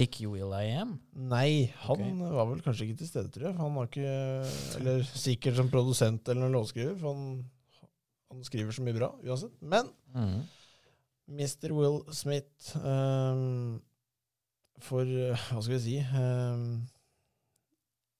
Ikke 0.00 0.28
Will 0.30 0.52
I 0.56 0.70
Am. 0.80 0.94
Nei, 1.12 1.66
han 1.82 2.20
var 2.22 2.46
vel 2.48 2.62
kanskje 2.64 2.86
ikke 2.86 3.00
til 3.02 3.10
stede, 3.10 3.28
tror 3.34 3.50
jeg. 3.50 3.56
Han 3.58 3.74
har 3.76 3.88
ikke 3.90 4.12
Eller 4.78 5.02
sikkert 5.10 5.58
som 5.58 5.68
produsent 5.72 6.28
eller 6.32 6.48
låtskriver, 6.54 6.94
for 7.00 7.12
han, 7.12 7.42
han 8.30 8.46
skriver 8.46 8.72
så 8.72 8.84
mye 8.86 8.96
bra 8.96 9.12
uansett. 9.26 9.56
Men 9.60 9.90
Mm. 10.10 10.40
Mr. 11.30 11.70
Will 11.70 12.00
Smith 12.10 12.72
um, 12.82 13.76
For 14.82 15.06
eh, 15.06 15.38
hva 15.52 15.60
skal 15.62 15.76
vi 15.76 15.82
si 15.84 15.92
um, 16.18 16.80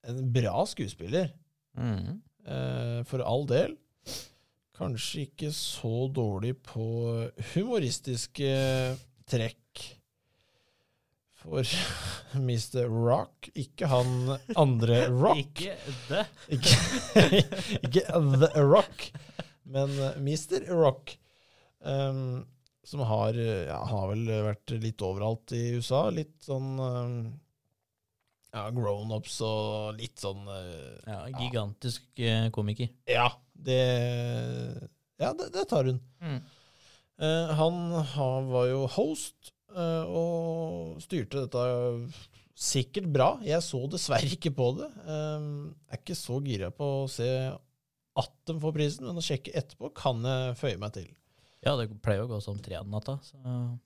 En 0.07 0.21
bra 0.37 0.61
skuespiller, 0.71 1.33
Mm. 1.75 2.21
Uh, 2.47 3.01
for 3.07 3.23
all 3.27 3.43
del. 3.51 3.75
Kanskje 4.81 5.27
ikke 5.27 5.51
så 5.53 6.07
dårlig 6.17 6.55
på 6.65 6.85
humoristiske 7.53 8.53
trekk. 9.29 9.83
For 11.41 11.65
Mr. 12.49 12.87
Rock, 12.89 13.49
ikke 13.57 13.89
han 13.89 14.39
andre 14.61 15.03
Rock. 15.09 15.61
Ikke 15.61 15.77
The. 16.09 16.25
Ikke, 16.53 16.77
ikke 17.85 18.05
The 18.41 18.65
Rock, 18.65 19.07
men 19.65 19.95
eh, 19.97 20.19
Mr. 20.21 20.69
Rock. 20.69 21.17
Um, 21.81 22.45
som 22.85 23.01
har 23.09 23.37
eh, 23.41 23.69
ja, 23.71 23.79
har 23.89 24.11
vel 24.11 24.27
vært 24.51 24.75
litt 24.83 25.05
overalt 25.05 25.55
i 25.57 25.63
USA. 25.79 26.09
Litt 26.13 26.37
sånn 26.45 26.75
um, 26.77 27.17
ja, 28.51 28.67
grown-ups 28.75 29.39
og 29.47 30.01
litt 30.01 30.21
sånn 30.21 30.45
uh, 30.45 30.99
Ja, 31.07 31.23
gigantisk 31.39 32.05
ja. 32.21 32.51
komiker. 32.53 32.91
Ja, 33.09 33.31
det 33.67 33.81
Ja, 35.21 35.33
det, 35.37 35.51
det 35.55 35.67
tar 35.69 35.89
hun. 35.91 36.01
Mm. 36.25 36.41
Eh, 37.21 37.55
han, 37.61 37.81
var 38.49 38.69
jo 38.71 38.85
host 38.97 39.53
eh, 39.77 40.05
og 40.09 41.01
styrte 41.05 41.45
dette 41.45 41.65
sikkert 42.61 43.09
bra. 43.13 43.31
Jeg 43.45 43.65
så 43.65 43.83
dessverre 43.93 44.33
ikke 44.37 44.53
på 44.57 44.71
det. 44.81 44.89
Jeg 45.05 45.93
er 45.93 46.01
ikke 46.01 46.17
så 46.19 46.41
gira 46.45 46.73
på 46.75 46.89
å 47.03 47.09
se 47.11 47.29
at 48.21 48.33
de 48.49 48.57
får 48.61 48.75
prisen, 48.77 49.07
men 49.07 49.21
å 49.21 49.25
sjekke 49.25 49.55
etterpå 49.57 49.93
kan 49.97 50.21
jeg 50.27 50.57
føye 50.61 50.81
meg 50.81 50.97
til. 50.97 51.09
Ja, 51.61 51.75
det 51.77 51.91
pleier 52.01 52.25
å 52.25 52.31
gå 52.31 52.39
som 52.41 52.59
tre 52.65 52.79
om 52.81 52.89
natta, 52.93 53.19
så 53.25 53.37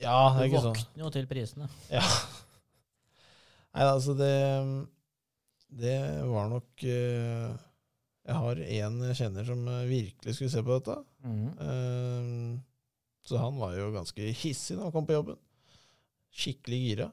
Ja, 0.02 0.30
det 0.36 0.44
er 0.44 0.48
ikke 0.48 0.62
sånn. 0.62 0.76
våkner 0.78 1.04
jo 1.04 1.12
til 1.14 1.28
prisene. 1.30 1.68
Ja. 1.90 2.02
Nei, 3.74 3.86
altså 3.90 4.14
det 4.14 4.34
Det 5.74 5.96
var 6.30 6.52
nok 6.52 6.84
eh, 6.86 7.54
Jeg 8.24 8.40
har 8.40 8.60
en 8.64 9.02
jeg 9.04 9.16
kjenner 9.18 9.44
som 9.44 9.66
eh, 9.68 9.88
virkelig 9.90 10.36
skulle 10.36 10.52
se 10.52 10.62
på 10.64 10.78
dette. 10.78 10.94
Mm. 11.24 11.48
Eh, 11.66 12.62
så 13.24 13.40
han 13.40 13.58
var 13.60 13.74
jo 13.76 13.90
ganske 13.92 14.30
hissig 14.40 14.78
da 14.78 14.86
han 14.86 14.94
kom 14.94 15.08
på 15.08 15.16
jobben. 15.16 15.36
Skikkelig 16.34 16.78
gira. 16.86 17.10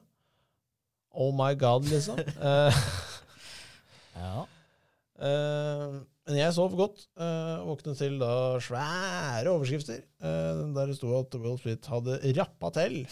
Oh 1.12 1.34
my 1.36 1.52
god, 1.60 1.84
liksom. 1.88 2.16
uh, 2.40 2.72
Ja. 4.22 4.44
uh, 5.20 6.00
men 6.28 6.38
jeg 6.38 6.54
sov 6.56 6.72
godt. 6.78 7.04
Uh, 7.20 7.60
våknet 7.68 8.00
til 8.00 8.16
da 8.20 8.32
svære 8.64 9.52
overskrifter 9.52 10.00
der 10.22 10.88
det 10.88 10.96
sto 10.96 11.12
at 11.18 11.36
Will 11.36 11.58
Smith 11.60 11.92
hadde 11.92 12.20
rappa 12.38 12.72
til 12.76 13.02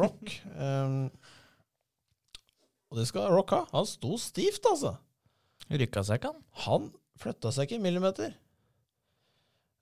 Rock. 0.00 0.36
Um, 0.56 1.10
og 2.92 3.00
det 3.00 3.06
skal 3.10 3.32
Rock 3.36 3.52
ha. 3.56 3.62
Han 3.74 3.88
sto 3.88 4.16
stivt, 4.20 4.64
altså. 4.72 4.96
Rykka 5.72 6.04
seg 6.04 6.20
ikke 6.20 6.32
han? 6.32 6.44
Han 6.64 6.90
flytta 7.20 7.52
seg 7.52 7.68
ikke 7.68 7.80
en 7.80 7.86
millimeter. 7.86 8.34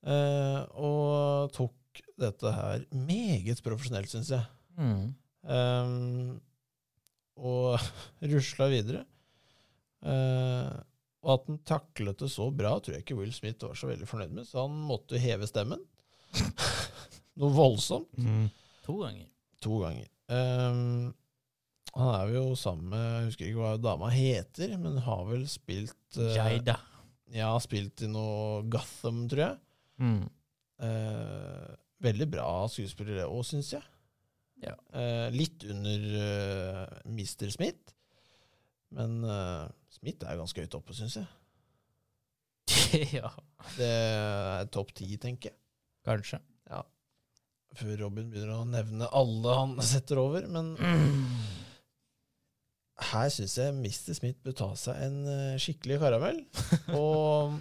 Eh, 0.00 0.60
og 0.80 1.52
tok 1.54 2.02
dette 2.20 2.52
her 2.54 2.84
meget 2.94 3.62
profesjonelt, 3.64 4.10
syns 4.12 4.32
jeg. 4.32 4.44
Mm. 4.80 5.10
Um, 5.44 6.38
og 7.40 7.80
rusla 8.32 8.70
videre. 8.72 9.04
Eh, 10.00 10.70
og 11.20 11.32
at 11.34 11.48
han 11.50 11.60
taklet 11.68 12.22
det 12.22 12.30
så 12.32 12.48
bra, 12.54 12.78
tror 12.80 12.96
jeg 12.96 13.04
ikke 13.04 13.18
Will 13.18 13.32
Smith 13.36 13.66
var 13.66 13.76
så 13.76 13.90
veldig 13.90 14.08
fornøyd 14.08 14.36
med, 14.38 14.48
så 14.48 14.64
han 14.64 14.76
måtte 14.88 15.20
heve 15.20 15.48
stemmen. 15.48 15.82
Noe 17.40 17.52
voldsomt. 17.52 18.08
To 18.86 18.96
ganger. 19.02 19.28
To 19.64 19.82
ganger. 19.82 20.08
Um, 20.30 21.10
han 21.90 22.12
er 22.14 22.28
jo 22.36 22.54
sammen 22.54 22.92
med 22.92 23.00
Jeg 23.02 23.24
husker 23.26 23.48
ikke 23.48 23.62
hva 23.64 23.72
dama 23.82 24.10
heter, 24.14 24.76
men 24.78 25.00
har 25.04 25.24
vel 25.26 25.42
spilt 25.50 26.20
eh, 26.20 26.36
Jada. 27.30 27.38
Ja, 27.38 27.52
spilt 27.62 28.02
i 28.02 28.08
noe 28.10 28.62
Gotham, 28.72 29.24
tror 29.30 29.44
jeg. 29.44 29.58
Mm. 30.02 30.22
Eh, 30.80 31.70
veldig 32.02 32.26
bra 32.32 32.48
skuespillere 32.72 33.26
òg, 33.28 33.44
syns 33.46 33.72
jeg. 33.74 33.82
Ja. 34.64 34.74
Eh, 34.92 35.28
litt 35.32 35.64
under 35.70 36.06
eh, 36.20 36.98
Mr. 37.08 37.48
Smith, 37.54 37.94
men 38.92 39.22
eh, 39.24 39.68
Smith 39.94 40.26
er 40.26 40.36
ganske 40.40 40.60
høyt 40.64 40.76
oppe, 40.76 40.96
syns 40.96 41.16
jeg. 41.20 41.28
ja, 43.18 43.30
Det 43.76 43.88
er 43.88 44.68
topp 44.72 44.92
ti, 44.96 45.08
tenker 45.20 45.50
jeg. 45.52 45.58
kanskje. 46.06 46.40
Ja. 46.70 46.82
Før 47.78 47.96
Robin 48.04 48.28
begynner 48.32 48.56
å 48.60 48.66
nevne 48.68 49.08
alle 49.14 49.56
han 49.56 49.76
setter 49.92 50.20
over. 50.22 50.46
Men 50.50 50.74
her 53.10 53.28
syns 53.32 53.56
jeg 53.58 53.74
Mr. 53.76 54.14
Smith 54.16 54.40
bør 54.44 54.56
ta 54.58 54.70
seg 54.78 55.02
en 55.06 55.18
eh, 55.30 55.58
skikkelig 55.60 56.00
karamell. 56.02 56.40
Og 57.00 57.56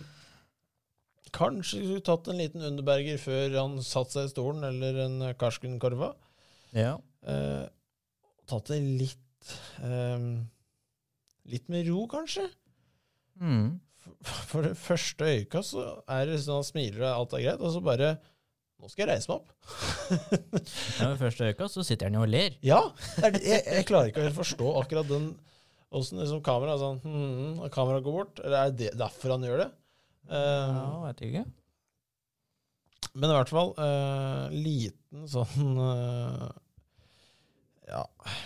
kanskje 1.35 1.83
skulle 1.83 2.05
tatt 2.05 2.29
en 2.31 2.39
liten 2.41 2.65
Underberger 2.65 3.19
før 3.21 3.55
han 3.55 3.77
satte 3.85 4.17
seg 4.17 4.29
i 4.29 4.33
stolen, 4.33 4.65
eller 4.67 5.03
en 5.05 5.19
Karsken 5.39 5.77
Korva. 5.81 6.13
Ja. 6.75 6.97
Eh, 7.23 7.65
tatt 8.49 8.71
det 8.71 8.81
litt 8.83 9.53
eh, 9.83 10.31
Litt 11.49 11.69
med 11.71 11.87
ro, 11.89 12.03
kanskje. 12.05 12.43
Mm. 13.41 13.79
For, 13.97 14.41
for 14.51 14.67
det 14.67 14.75
første 14.77 15.25
øyekast 15.25 15.73
så 15.73 15.85
er 16.11 16.27
det 16.29 16.35
sånn 16.43 16.59
han 16.59 16.67
smiler 16.67 17.05
og 17.07 17.23
alt 17.23 17.33
er 17.37 17.45
greit, 17.47 17.63
og 17.63 17.73
så 17.73 17.81
bare 17.81 18.11
Nå 18.79 18.87
skal 18.87 19.03
jeg 19.03 19.09
reise 19.11 19.27
meg 19.27 19.41
opp. 19.41 19.49
ja 21.01 21.09
ved 21.11 21.19
første 21.19 21.49
øyekast 21.49 21.75
så 21.75 21.83
sitter 21.83 22.07
han 22.07 22.15
jo 22.15 22.23
og 22.23 22.31
ler. 22.31 22.53
Ja! 22.63 22.79
Jeg, 23.19 23.41
jeg 23.65 23.85
klarer 23.89 24.11
ikke 24.11 24.21
å 24.23 24.27
helt 24.29 24.37
forstå 24.39 24.73
akkurat 24.83 25.09
den 25.11 25.29
Åssen 25.89 26.19
liksom 26.21 26.43
kameraet 26.45 26.77
sånn 26.83 26.99
hmm, 27.01 27.55
og 27.65 27.71
Kameraet 27.73 28.03
går 28.05 28.13
bort. 28.13 28.39
Eller 28.45 28.59
er 28.69 28.73
det 28.77 28.89
derfor 28.99 29.31
han 29.33 29.45
gjør 29.47 29.63
det? 29.63 29.69
Uh, 30.29 30.69
Ja, 30.69 30.83
vet 31.07 31.23
ikke. 31.25 31.41
Men 33.17 33.31
i 33.31 33.37
hvert 33.39 33.49
fall 33.49 33.71
uh, 33.81 34.51
liten 34.53 35.25
sånn 35.31 35.79
uh, 35.81 36.45
Ja, 37.89 38.03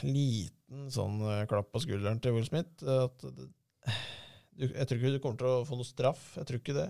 liten 0.08 0.88
sånn 0.94 1.20
eh, 1.28 1.42
klapp 1.52 1.68
på 1.76 1.82
skulderen 1.84 2.22
til 2.24 2.34
Will 2.38 2.48
Smith. 2.48 2.80
eh, 2.88 3.04
At 3.04 3.28
jeg 4.64 4.88
tror 4.88 4.98
ikke 5.02 5.12
du 5.18 5.20
kommer 5.22 5.42
til 5.42 5.50
å 5.52 5.66
få 5.68 5.76
noe 5.78 5.86
straff. 5.86 6.24
Jeg 6.40 6.48
tror 6.48 6.62
ikke 6.62 6.78
det. 6.80 6.88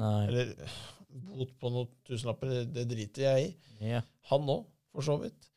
Nei. 0.00 0.18
Eller 0.26 0.50
bot 1.24 1.52
på 1.60 1.70
noen 1.72 1.90
tusenlapper. 2.06 2.50
Det, 2.52 2.62
det 2.76 2.84
driter 2.90 3.26
jeg 3.26 3.46
i. 3.46 3.52
Ja. 3.92 4.02
Han 4.30 4.48
òg, 4.52 4.66
for 4.94 5.06
så 5.06 5.16
vidt. 5.22 5.48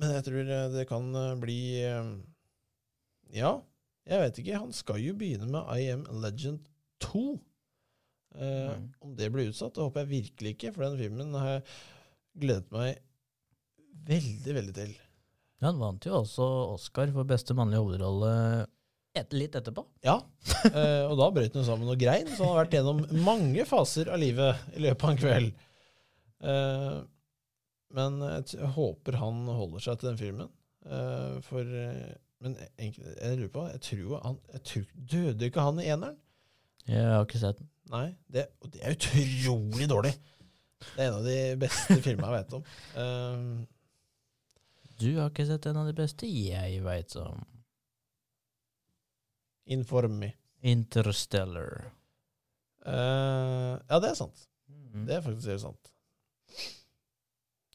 Men 0.00 0.16
jeg 0.16 0.26
tror 0.26 0.50
eh, 0.56 0.66
det 0.74 0.86
kan 0.90 1.08
eh, 1.18 1.34
bli 1.42 1.60
eh, 1.86 2.12
Ja, 3.36 3.54
jeg 4.08 4.24
vet 4.24 4.42
ikke. 4.42 4.58
Han 4.64 4.74
skal 4.74 5.00
jo 5.04 5.14
begynne 5.18 5.46
med 5.50 5.68
I 5.78 5.90
Am 5.94 6.04
Legend 6.24 6.68
2. 7.06 7.24
Eh, 7.36 7.40
Mm. 8.32 8.84
Om 9.04 9.10
det 9.18 9.26
blir 9.28 9.50
utsatt, 9.50 9.74
det 9.76 9.82
håper 9.84 10.06
jeg 10.06 10.08
virkelig 10.08 10.52
ikke, 10.54 10.70
for 10.72 10.86
den 10.86 10.94
filmen 10.96 11.34
har 11.36 11.50
jeg 11.50 11.64
gledet 12.40 12.70
meg 12.72 13.02
veldig, 14.08 14.54
veldig 14.56 14.72
til. 14.78 14.94
Han 15.60 15.76
vant 15.82 16.06
jo 16.08 16.14
også 16.22 16.46
Oscar 16.72 17.12
for 17.12 17.28
beste 17.28 17.52
mannlige 17.58 17.82
hovedrolle 17.84 18.30
et, 19.18 19.34
litt 19.36 19.56
etterpå. 19.58 19.84
Ja, 20.06 20.16
eh, 20.70 21.04
og 21.08 21.18
da 21.20 21.28
brøt 21.34 21.56
hun 21.58 21.66
sammen 21.66 21.90
og 21.92 22.00
grein, 22.00 22.30
så 22.32 22.44
han 22.46 22.52
har 22.54 22.62
vært 22.64 22.76
gjennom 22.78 23.02
mange 23.26 23.66
faser 23.68 24.08
av 24.12 24.20
livet 24.22 24.76
i 24.76 24.82
løpet 24.86 25.04
av 25.04 25.12
en 25.12 25.20
kveld. 25.20 25.52
Eh, 26.42 26.98
men 27.92 28.18
jeg, 28.24 28.46
jeg 28.56 28.72
håper 28.78 29.18
han 29.20 29.42
holder 29.52 29.84
seg 29.84 30.00
til 30.00 30.10
den 30.12 30.20
filmen. 30.20 30.52
Eh, 30.88 31.34
for 31.46 31.62
eh, 31.62 32.14
Men 32.42 32.56
egentlig, 32.74 33.12
jeg 33.14 33.36
lurer 33.38 33.50
på 33.54 33.62
Jeg 33.70 33.80
tror 33.86 34.14
han 34.24 34.38
jeg 34.50 34.62
tror, 34.66 34.86
Døde 35.12 35.46
ikke 35.46 35.62
han 35.68 35.76
i 35.78 35.84
eneren? 35.94 36.16
Jeg 36.90 37.04
har 37.06 37.22
ikke 37.22 37.38
sett 37.38 37.60
den. 37.60 37.68
Nei. 37.92 38.08
Det, 38.26 38.48
og 38.64 38.72
det 38.74 38.80
er 38.82 38.96
utrolig 38.96 39.86
dårlig. 39.92 40.10
Det 40.82 40.96
er 41.04 41.12
en 41.12 41.20
av 41.20 41.28
de 41.28 41.36
beste 41.62 41.98
filmene 42.02 42.32
jeg 42.32 42.40
vet 42.40 42.56
om. 42.58 42.64
Eh, 43.04 43.44
Du 45.04 45.08
har 45.20 45.30
ikke 45.30 45.46
sett 45.52 45.68
en 45.70 45.78
av 45.84 45.86
de 45.86 45.94
beste 46.00 46.26
jeg 46.26 46.82
veit 46.82 47.14
om. 47.22 47.44
Inform 49.66 50.18
me. 50.18 50.32
Interstellar. 50.62 51.92
Uh, 52.86 53.78
ja, 53.88 53.98
det 54.02 54.10
er 54.10 54.18
sant. 54.18 54.44
Mm. 54.70 55.06
Det 55.06 55.16
er 55.16 55.24
faktisk 55.24 55.52
helt 55.52 55.64
sant. 55.64 55.92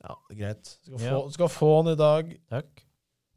Ja, 0.04 0.14
det 0.30 0.38
greit. 0.40 0.74
Skal 0.84 1.00
få, 1.00 1.06
Ja. 1.08 1.22
skal 1.34 1.50
få 1.52 1.72
han 1.82 1.94
i 1.94 1.98
dag. 2.00 2.36
Takk. 2.52 2.84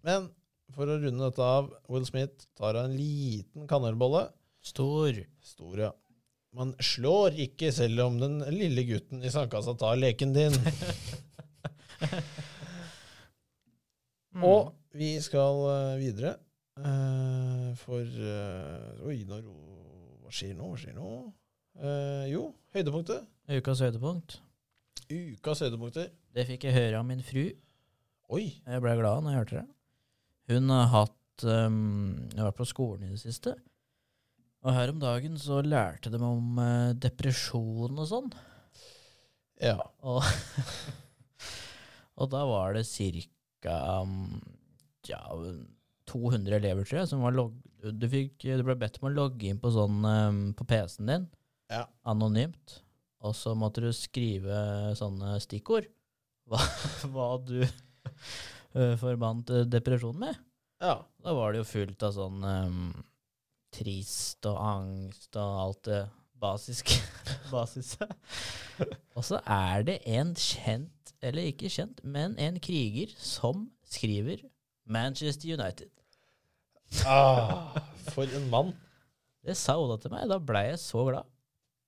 Men 0.07 0.29
for 0.75 0.87
å 0.91 0.99
runde 1.03 1.25
dette 1.31 1.43
av, 1.43 1.71
Will 1.91 2.07
Smith 2.07 2.47
tar 2.59 2.79
en 2.79 2.95
liten 2.97 3.67
kanelbolle. 3.71 4.29
Stor. 4.63 5.17
Stor, 5.43 5.79
ja. 5.79 5.91
Man 6.55 6.75
slår 6.83 7.39
ikke 7.47 7.71
selv 7.73 8.03
om 8.09 8.19
den 8.21 8.41
lille 8.53 8.83
gutten 8.89 9.23
i 9.23 9.31
sandkassa 9.31 9.77
tar 9.79 9.97
leken 10.01 10.35
din. 10.35 10.55
Mm. 14.31 14.45
Og 14.47 14.69
vi 14.95 15.09
skal 15.19 15.57
eh, 15.73 15.97
videre. 15.99 16.37
Eh, 16.81 17.71
for 17.81 18.01
uh, 18.05 19.07
Oi, 19.09 19.23
nå, 19.29 19.41
ro- 19.45 20.19
hva 20.25 20.33
skjer 20.35 20.55
nå? 20.59 20.69
Hva 20.73 20.79
skjer 20.81 20.95
nå? 20.97 21.11
Uh, 21.81 22.25
jo, 22.31 22.45
høydepunktet. 22.75 23.27
Ukas 23.51 23.83
høydepunkt. 23.85 24.39
Ukas 25.11 25.63
høydepunkter. 25.65 26.11
Det 26.37 26.47
fikk 26.49 26.69
jeg 26.69 26.77
høre 26.77 27.01
av 27.01 27.07
min 27.09 27.23
fru. 27.25 27.49
Oi. 28.31 28.45
Jeg 28.63 28.83
ble 28.85 28.95
glad 29.01 29.25
når 29.25 29.35
jeg 29.35 29.43
hørte 29.43 29.59
det. 29.61 29.67
Hun 30.51 30.71
har 30.75 30.87
hatt 30.93 31.45
um, 31.47 31.81
Jeg 32.31 32.39
har 32.41 32.49
vært 32.51 32.61
på 32.61 32.69
skolen 32.71 33.07
i 33.09 33.13
det 33.15 33.21
siste. 33.23 33.57
Og 34.61 34.75
her 34.77 34.93
om 34.93 35.01
dagen 35.03 35.39
så 35.41 35.61
lærte 35.65 36.13
de 36.13 36.21
om 36.23 36.59
uh, 36.61 36.93
depresjon 37.01 37.99
og 37.99 38.09
sånn. 38.11 38.31
Ja. 39.61 39.79
Og, 40.07 40.23
og 42.21 42.31
da 42.33 42.45
var 42.49 42.77
det 42.79 42.87
cirka 42.89 43.29
Um, 43.61 44.39
ja, 45.05 45.19
200 46.11 46.57
elever, 46.59 46.87
tror 46.87 47.01
jeg, 47.03 47.11
som 47.13 47.23
var 47.25 47.35
log 47.37 47.55
Du, 47.81 48.05
fikk, 48.13 48.35
du 48.45 48.63
ble 48.67 48.77
bedt 48.77 48.99
om 49.01 49.09
å 49.09 49.15
logge 49.15 49.49
inn 49.49 49.61
på 49.63 49.71
sånn 49.73 50.03
um, 50.05 50.41
på 50.59 50.67
PC-en 50.69 51.09
din, 51.15 51.23
Ja. 51.73 51.87
anonymt. 52.05 52.81
Og 53.25 53.33
så 53.37 53.55
måtte 53.57 53.81
du 53.85 53.89
skrive 53.97 54.93
sånne 54.99 55.39
stikkord. 55.45 55.87
Hva, 56.51 56.61
hva 57.13 57.29
du 57.41 57.63
uh, 57.65 58.97
forbandt 59.01 59.53
eh, 59.55 59.67
depresjon 59.71 60.19
med. 60.21 60.37
ja. 60.83 60.99
Da 61.21 61.35
var 61.37 61.53
det 61.53 61.61
jo 61.61 61.69
fullt 61.69 62.05
av 62.07 62.15
sånn 62.17 62.45
um, 62.45 62.85
trist 63.77 64.47
og 64.49 64.57
angst 64.61 65.37
og 65.37 65.59
alt 65.65 65.83
det 65.89 66.01
basiske. 66.41 66.97
Basis 67.53 67.95
og 69.17 69.25
så 69.27 69.41
er 69.45 69.85
det 69.85 69.99
en 70.09 70.31
kjent, 70.39 71.13
eller 71.21 71.51
ikke 71.51 71.69
kjent, 71.73 72.01
men 72.05 72.37
en 72.41 72.57
kriger 72.65 73.13
som 73.21 73.67
skriver 73.85 74.41
Manchester 74.89 75.53
United. 75.53 75.91
Ah, 77.07 77.77
for 78.11 78.27
en 78.27 78.49
mann. 78.53 78.73
Det 79.47 79.57
sa 79.57 79.77
Oda 79.81 79.97
til 80.01 80.13
meg, 80.13 80.27
da 80.29 80.41
blei 80.43 80.67
jeg 80.69 80.81
så 80.83 81.05
glad. 81.07 81.29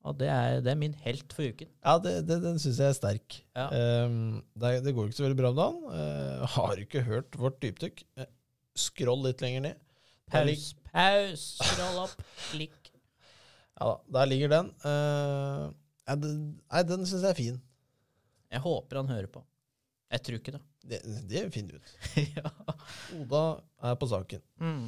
Og 0.03 0.17
det 0.19 0.29
er, 0.33 0.57
det 0.65 0.73
er 0.73 0.79
min 0.79 0.95
helt 1.05 1.31
for 1.35 1.47
uken. 1.47 1.69
Ja, 1.85 1.95
det, 2.03 2.15
det, 2.27 2.41
den 2.43 2.59
syns 2.59 2.81
jeg 2.81 2.91
er 2.91 2.97
sterk. 2.97 3.37
Ja. 3.55 3.67
Um, 4.07 4.41
det, 4.59 4.73
det 4.87 4.95
går 4.97 5.09
ikke 5.09 5.19
så 5.21 5.27
veldig 5.29 5.39
bra 5.39 5.53
om 5.53 5.61
dagen. 5.61 5.83
Uh, 5.93 6.47
har 6.57 6.81
ikke 6.83 7.05
hørt 7.07 7.39
vårt 7.39 7.61
dypdykk. 7.63 8.03
Uh, 8.19 8.27
scroll 8.79 9.23
litt 9.29 9.45
lenger 9.45 9.67
ned. 9.69 9.85
Paus, 10.33 10.73
paus, 10.89 11.45
scroll 11.61 12.01
opp, 12.07 12.25
klikk. 12.49 12.91
Ja 13.79 13.93
da, 13.93 13.95
der 14.17 14.31
ligger 14.31 14.51
den. 14.53 14.73
Uh, 14.83 15.71
nei, 16.09 16.83
den 16.89 17.07
syns 17.07 17.23
jeg 17.23 17.31
er 17.31 17.39
fin. 17.39 17.63
Jeg 18.53 18.65
håper 18.65 19.03
han 19.03 19.13
hører 19.13 19.31
på. 19.31 19.45
Jeg 20.13 20.27
tror 20.27 20.41
ikke 20.41 20.57
det. 20.57 20.65
Det, 20.83 20.99
det 21.31 21.47
finner 21.55 21.77
vi 21.77 21.81
ut. 21.81 21.95
ja. 22.37 22.51
Oda 23.21 23.43
er 23.89 23.99
på 24.01 24.09
saken. 24.11 24.43
Mm. 24.63 24.85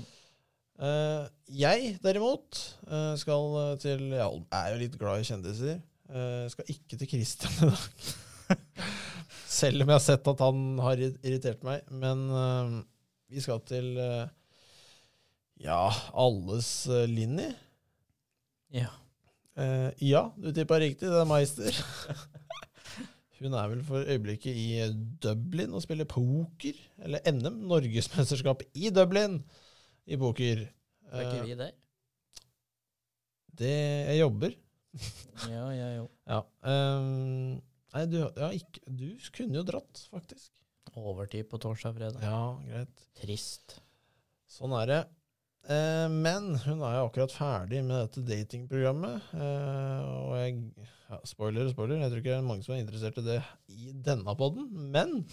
Uh, 0.74 1.26
jeg, 1.54 1.92
derimot, 2.02 2.59
uh, 2.90 3.14
skal 3.14 3.76
til 3.78 4.09
Jeg 4.11 4.46
er 4.50 4.72
jo 4.72 4.80
litt 4.80 4.96
glad 4.98 5.22
i 5.22 5.28
kjendiser. 5.28 5.78
Uh, 6.11 6.46
skal 6.50 6.72
ikke 6.74 6.98
til 6.98 7.11
Christian 7.12 7.54
i 7.62 7.70
dag. 7.70 8.57
Selv 9.54 9.85
om 9.85 9.92
jeg 9.92 10.00
har 10.00 10.02
sett 10.02 10.33
at 10.33 10.42
han 10.42 10.64
har 10.83 10.98
irritert 10.98 11.62
meg. 11.66 11.85
Men 11.94 12.26
vi 13.30 13.42
skal 13.42 13.61
til 13.62 13.94
ja, 15.62 15.78
alles 16.11 16.70
Linni. 17.09 17.46
ja. 18.74 18.90
Ja, 20.02 20.24
du 20.35 20.50
tippa 20.50 20.80
riktig. 20.83 21.07
Det 21.07 21.20
er 21.20 21.28
Meister. 21.30 21.78
Hun 23.40 23.55
er 23.59 23.70
vel 23.73 23.83
for 23.87 24.07
øyeblikket 24.07 24.55
i 24.57 24.66
Dublin 25.23 25.75
og 25.75 25.83
spiller 25.83 26.07
poker. 26.09 26.79
Eller 27.03 27.25
NM, 27.33 27.62
Norgesmesterskap 27.70 28.62
i 28.79 28.90
Dublin 28.94 29.40
i 30.07 30.18
poker. 30.20 30.66
Er 31.11 31.25
ikke 31.27 31.40
Eh, 31.42 31.49
vi 31.49 31.55
der? 31.59 31.73
det 33.59 33.75
Jeg 34.09 34.20
jobber. 34.20 34.55
Ja, 35.51 35.64
ja, 35.75 35.88
jo. 35.97 36.05
Ja. 36.31 36.40
Um, 36.62 37.59
nei, 37.94 38.05
du, 38.07 38.20
ja, 38.38 38.51
ikke, 38.55 38.81
du 38.87 39.09
kunne 39.35 39.59
jo 39.59 39.64
dratt, 39.66 40.05
faktisk. 40.14 40.53
Overtid 40.94 41.49
på 41.51 41.59
torsdag 41.59 41.90
og 41.90 41.99
fredag. 41.99 42.23
Ja, 42.23 42.40
greit. 42.68 43.05
Trist. 43.18 43.81
Sånn 44.51 44.75
er 44.79 44.87
det. 44.90 45.01
Eh, 45.66 46.07
men 46.12 46.53
hun 46.62 46.83
er 46.85 47.01
jo 47.01 47.09
akkurat 47.09 47.35
ferdig 47.35 47.81
med 47.83 47.97
dette 48.05 48.23
datingprogrammet. 48.29 49.31
Eh, 49.35 50.05
og 50.20 50.35
jeg 50.38 50.59
ja, 51.14 51.20
Spoiler, 51.29 51.70
spoiler. 51.72 52.03
Jeg 52.03 52.11
tror 52.11 52.20
ikke 52.22 52.33
det 52.35 52.38
er 52.40 52.46
mange 52.48 52.66
som 52.66 52.74
er 52.77 52.83
interessert 52.85 53.18
i 53.22 53.24
det 53.27 53.38
i 53.72 53.92
denne 54.05 54.35
poden. 54.38 54.66
Men 54.92 55.24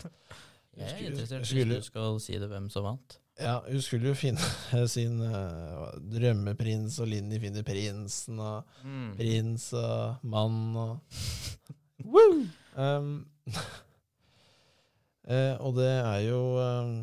Jeg 0.77 0.85
er 0.85 0.93
Skulle- 0.95 1.09
interessert 1.11 1.45
skulle- 1.49 1.73
hvis 1.75 1.83
du 1.83 1.89
skal 1.91 2.19
si 2.23 2.37
det 2.39 2.47
hvem 2.49 2.69
som 2.71 2.85
vant. 2.85 3.17
ja, 3.41 3.57
hun 3.65 3.81
skulle 3.81 4.07
jo 4.07 4.13
finne 4.15 4.87
sin 4.87 5.17
uh, 5.19 5.89
drømmeprins, 6.13 6.99
og 7.03 7.07
Linni 7.11 7.39
finner 7.41 7.63
prinsen, 7.67 8.39
og 8.39 8.63
prins 9.17 9.73
og 9.73 10.15
mann 10.23 10.75
og 10.77 10.99
Woo! 12.13 12.45
Um, 12.77 13.25
uh, 15.27 15.55
og 15.65 15.75
det 15.75 15.89
er 15.91 16.19
jo 16.29 16.39
um, 16.57 16.93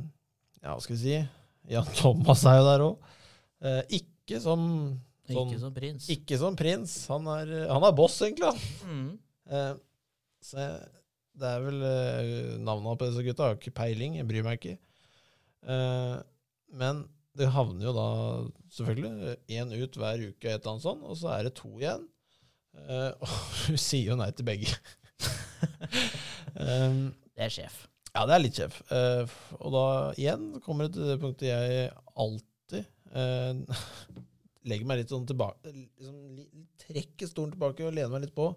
Ja, 0.62 0.72
hva 0.74 0.80
skal 0.82 0.96
vi 0.96 1.02
si? 1.02 1.18
Jan 1.70 1.84
Thomas 1.94 2.42
er 2.48 2.56
jo 2.58 2.64
der 2.66 2.82
òg. 2.86 2.96
Uh, 3.60 3.82
ikke 3.98 4.40
som 4.42 4.62
sånn, 5.34 5.50
Ikke 5.52 5.60
som 5.62 5.74
prins. 5.76 6.08
Ikke 6.14 6.38
som 6.40 6.56
prins. 6.58 6.94
Han 7.12 7.28
er, 7.34 7.52
han 7.70 7.86
er 7.88 7.96
boss, 7.96 8.18
egentlig. 8.24 8.52
Mm. 8.86 9.10
Eh, 9.52 9.74
så 10.48 10.66
det 11.38 11.52
er 11.52 11.62
vel 11.64 11.84
eh, 11.86 12.32
navnene 12.62 12.96
på 12.98 13.08
disse 13.10 13.24
gutta. 13.26 13.50
Har 13.50 13.58
ikke 13.58 13.74
peiling, 13.78 14.18
jeg 14.18 14.28
bryr 14.28 14.46
meg 14.46 14.58
ikke. 14.60 14.76
Eh, 15.68 16.16
men 16.78 17.04
det 17.38 17.50
havner 17.54 17.88
jo 17.88 17.92
da 17.94 18.06
selvfølgelig 18.74 19.34
én 19.58 19.74
ut 19.74 19.98
hver 20.00 20.24
uke, 20.26 20.48
et 20.48 20.56
eller 20.58 20.72
annet 20.74 20.86
sånt, 20.86 21.04
og 21.06 21.18
så 21.20 21.30
er 21.36 21.46
det 21.46 21.54
to 21.58 21.70
igjen. 21.78 22.06
Eh, 22.78 23.12
og 23.22 23.36
hun 23.66 23.78
sier 23.80 24.12
jo 24.12 24.18
nei 24.18 24.30
til 24.34 24.48
begge. 24.48 24.74
um, 26.58 27.08
Det 27.38 27.46
er 27.46 27.54
sjef. 27.54 27.84
ja, 28.10 28.24
det 28.26 28.34
er 28.34 28.42
litt 28.42 28.58
sjef. 28.58 28.80
Eh, 28.90 29.36
og 29.60 29.74
da 29.74 29.84
igjen 30.18 30.48
kommer 30.64 30.88
det 30.88 30.96
til 30.98 31.06
det 31.12 31.20
punktet 31.22 31.52
jeg 31.52 31.90
alltid 32.18 32.82
eh, 33.14 33.84
legger 34.68 34.88
meg 34.88 35.00
litt 35.00 35.12
sånn 35.12 35.28
tilbake 35.28 35.72
liksom, 35.72 36.16
Trekker 36.84 37.30
stolen 37.30 37.54
tilbake 37.54 37.86
og 37.86 37.96
lener 37.96 38.14
meg 38.14 38.26
litt 38.26 38.36
på 38.36 38.48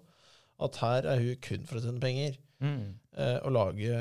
at 0.62 0.78
her 0.82 1.08
er 1.10 1.22
hun 1.22 1.38
kun 1.42 1.68
for 1.68 1.78
å 1.78 1.82
tjene 1.82 2.02
penger. 2.02 2.32
Mm. 2.62 2.94
Eh, 3.18 3.38
og 3.42 3.54
lage 3.56 3.92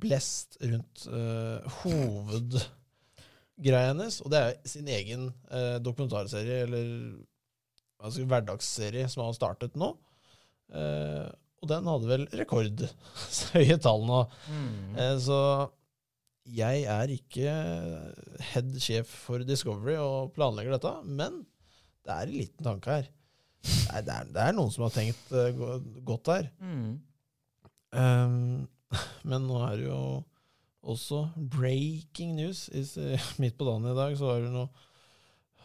blest 0.00 0.56
rundt 0.62 1.04
eh, 1.12 1.58
hovedgreia 1.82 3.90
hennes. 3.90 4.14
Og 4.24 4.28
det 4.32 4.40
er 4.40 4.70
sin 4.70 4.88
egen 4.92 5.22
eh, 5.52 5.76
dokumentarserie, 5.84 6.62
eller 6.64 6.86
altså, 8.00 8.24
hverdagsserie, 8.24 9.04
som 9.12 9.26
har 9.26 9.36
startet 9.36 9.76
nå. 9.78 9.88
Eh, 10.72 11.28
og 11.58 11.66
den 11.72 11.90
hadde 11.90 12.12
vel 12.12 12.24
rekordhøye 12.38 13.76
tall 13.84 14.02
nå. 14.08 14.20
Mm. 14.48 14.96
Eh, 14.96 15.16
så 15.22 15.38
jeg 16.54 16.84
er 16.88 17.12
ikke 17.12 17.52
head 18.52 18.72
sjef 18.80 19.10
for 19.26 19.44
Discovery 19.46 19.98
og 20.00 20.32
planlegger 20.36 20.76
dette, 20.76 20.92
men 21.04 21.42
det 22.06 22.14
er 22.14 22.30
en 22.30 22.38
liten 22.38 22.64
tanke 22.64 22.94
her. 22.94 23.10
Nei, 23.68 24.00
det, 24.06 24.14
er, 24.14 24.32
det 24.32 24.42
er 24.46 24.56
noen 24.56 24.72
som 24.72 24.86
har 24.86 24.94
tenkt 24.94 25.32
uh, 25.34 25.78
godt 26.06 26.30
der. 26.30 26.50
Mm. 26.62 26.98
Um, 27.92 28.66
men 29.28 29.48
nå 29.48 29.60
er 29.66 29.80
det 29.80 29.88
jo 29.88 30.02
også 30.88 31.24
breaking 31.52 32.36
news. 32.38 32.66
Is, 32.72 32.94
uh, 32.96 33.18
midt 33.42 33.58
på 33.58 33.68
dagen 33.68 33.90
i 33.90 33.96
dag 33.98 34.16
så 34.16 34.30
var 34.30 34.44
det 34.46 34.54
noe 34.54 34.70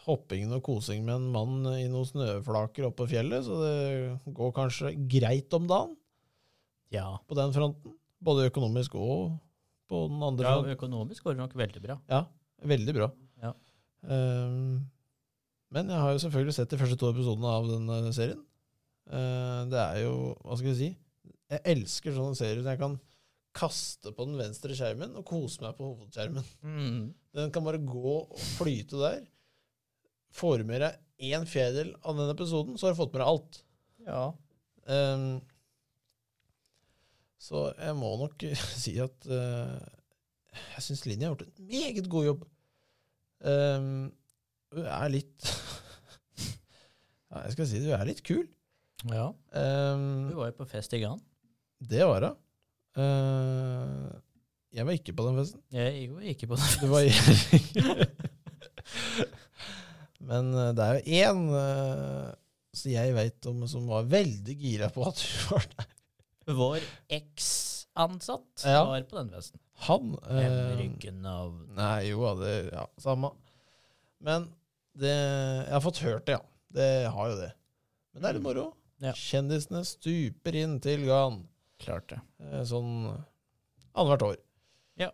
hopping 0.03 0.51
og 0.51 0.63
kosing 0.65 1.05
med 1.07 1.15
en 1.15 1.29
mann 1.31 1.67
i 1.77 1.87
noen 1.87 2.07
snøflaker 2.09 2.89
oppe 2.89 3.05
på 3.05 3.13
fjellet, 3.13 3.45
så 3.45 3.61
det 3.61 4.33
går 4.35 4.51
kanskje 4.57 4.91
greit 5.07 5.53
om 5.55 5.69
dagen 5.69 5.93
Ja. 6.91 7.21
på 7.23 7.37
den 7.39 7.53
fronten. 7.55 7.95
Både 8.23 8.49
økonomisk 8.49 8.97
og 8.99 9.37
på 9.91 10.05
den 10.11 10.23
andre 10.23 10.47
ja. 10.47 10.55
fronten. 10.55 10.77
Økonomisk 10.77 11.25
går 11.25 11.35
det 11.35 11.43
nok 11.43 11.55
veldig 11.59 11.83
bra. 11.83 11.99
Ja, 12.11 12.23
veldig 12.73 12.95
bra. 12.97 13.09
Ja. 13.43 13.53
Um, 14.03 14.83
men 15.73 15.89
jeg 15.89 16.03
har 16.05 16.13
jo 16.13 16.21
selvfølgelig 16.23 16.55
sett 16.57 16.73
de 16.73 16.79
første 16.81 16.99
to 16.99 17.09
episodene 17.13 17.49
av 17.49 17.69
denne 17.69 18.13
serien. 18.15 18.43
Uh, 19.09 19.63
det 19.67 19.79
er 19.81 19.97
jo 20.05 20.13
Hva 20.45 20.55
skal 20.55 20.69
jeg 20.71 20.79
si? 20.79 20.91
Jeg 21.51 21.59
elsker 21.73 22.15
sånne 22.15 22.37
serier 22.39 22.61
som 22.61 22.71
jeg 22.71 22.79
kan 22.79 22.95
kaste 23.53 24.13
på 24.15 24.25
den 24.25 24.39
venstre 24.39 24.73
skjermen 24.77 25.13
og 25.19 25.25
kose 25.29 25.61
meg 25.61 25.75
på 25.77 25.91
hovedskjermen. 25.91 26.45
Mm. 26.65 27.01
Den 27.37 27.51
kan 27.53 27.65
bare 27.65 27.81
gå 27.83 28.15
og 28.23 28.39
flyte 28.57 29.01
der. 29.01 29.19
Får 30.33 30.61
du 30.61 30.69
med 30.71 30.81
deg 30.81 31.33
én 31.33 31.45
fjerdedel 31.45 31.93
av 32.01 32.17
den 32.17 32.31
episoden, 32.33 32.77
så 32.77 32.87
har 32.87 32.95
du 32.95 33.01
fått 33.01 33.13
med 33.13 33.21
deg 33.21 33.29
alt. 33.29 33.59
Ja. 34.07 34.23
Um, 34.89 35.27
så 37.43 37.58
jeg 37.75 37.91
må 37.99 38.10
nok 38.21 38.43
si 38.84 38.93
at 39.03 39.17
uh, 39.27 39.75
jeg 40.75 40.82
syns 40.86 41.01
Linni 41.10 41.25
har 41.27 41.34
gjort 41.34 41.43
en 41.47 41.56
meget 41.67 42.08
god 42.12 42.23
jobb. 42.29 42.41
Um, 43.43 44.06
hun 44.73 44.86
er 44.88 45.08
litt 45.12 45.39
ja, 47.34 47.38
Jeg 47.43 47.51
skal 47.58 47.67
si 47.67 47.77
det, 47.82 47.89
hun 47.89 47.97
er 47.97 48.08
litt 48.08 48.23
kul. 48.25 48.45
ja. 49.12 49.25
Um, 49.60 50.29
Du 50.29 50.36
var 50.39 50.47
jo 50.53 50.60
på 50.62 50.69
fest 50.71 50.93
i 50.95 51.01
Gran. 51.03 51.19
det 51.84 52.03
var 52.08 52.19
hun. 52.29 52.38
Uh, 52.95 54.12
jeg 54.73 54.86
var 54.88 54.93
ikke 54.95 55.13
på 55.17 55.23
den 55.27 55.36
festen. 55.41 55.60
Jeg 55.75 56.08
var 56.13 56.21
ikke 56.32 56.47
på 56.49 56.56
den. 56.56 56.63
festen. 56.63 56.89
var 56.93 57.01
Men 60.29 60.43
uh, 60.56 60.69
det 60.77 60.84
er 60.86 60.93
jo 60.95 61.01
én 61.27 61.39
uh, 61.51 62.29
som 62.73 62.89
jeg 62.93 63.13
veit 63.17 63.41
om 63.51 63.58
som 63.69 63.84
var 63.91 64.08
veldig 64.10 64.56
gira 64.58 64.88
på 64.93 65.01
at 65.10 65.17
hun 65.25 65.43
var 65.51 65.63
der. 65.75 65.88
Vår 66.45 66.84
eks-ansatt 67.13 68.63
Ja. 68.67 68.84
var 68.86 69.03
på 69.08 69.17
den 69.17 69.32
festen. 69.32 69.60
Han 69.88 70.13
eh, 70.29 70.77
Ryggen 70.77 71.25
av 71.25 71.53
Nei, 71.75 72.10
jo, 72.12 72.23
da, 72.23 72.34
det 72.43 72.53
Ja, 72.71 72.88
samme. 73.01 73.32
Men 74.23 74.49
det 74.93 75.13
Jeg 75.13 75.73
har 75.73 75.84
fått 75.84 76.03
hørt 76.03 76.25
det, 76.27 76.38
ja. 76.38 76.43
Det 76.73 76.89
har 77.12 77.29
jo 77.29 77.36
det. 77.39 77.51
Men 78.13 78.21
det 78.21 78.29
er 78.29 78.38
litt 78.38 78.45
moro. 78.45 78.65
Ja. 79.03 79.13
Kjendisene 79.17 79.84
stuper 79.86 80.56
inn 80.56 80.79
til 80.84 81.06
Gan. 81.10 81.43
Klart 81.82 82.10
det. 82.13 82.19
Eh, 82.39 82.63
Sånn 82.67 82.93
annethvert 83.93 84.27
år. 84.29 84.38
Ja. 85.01 85.12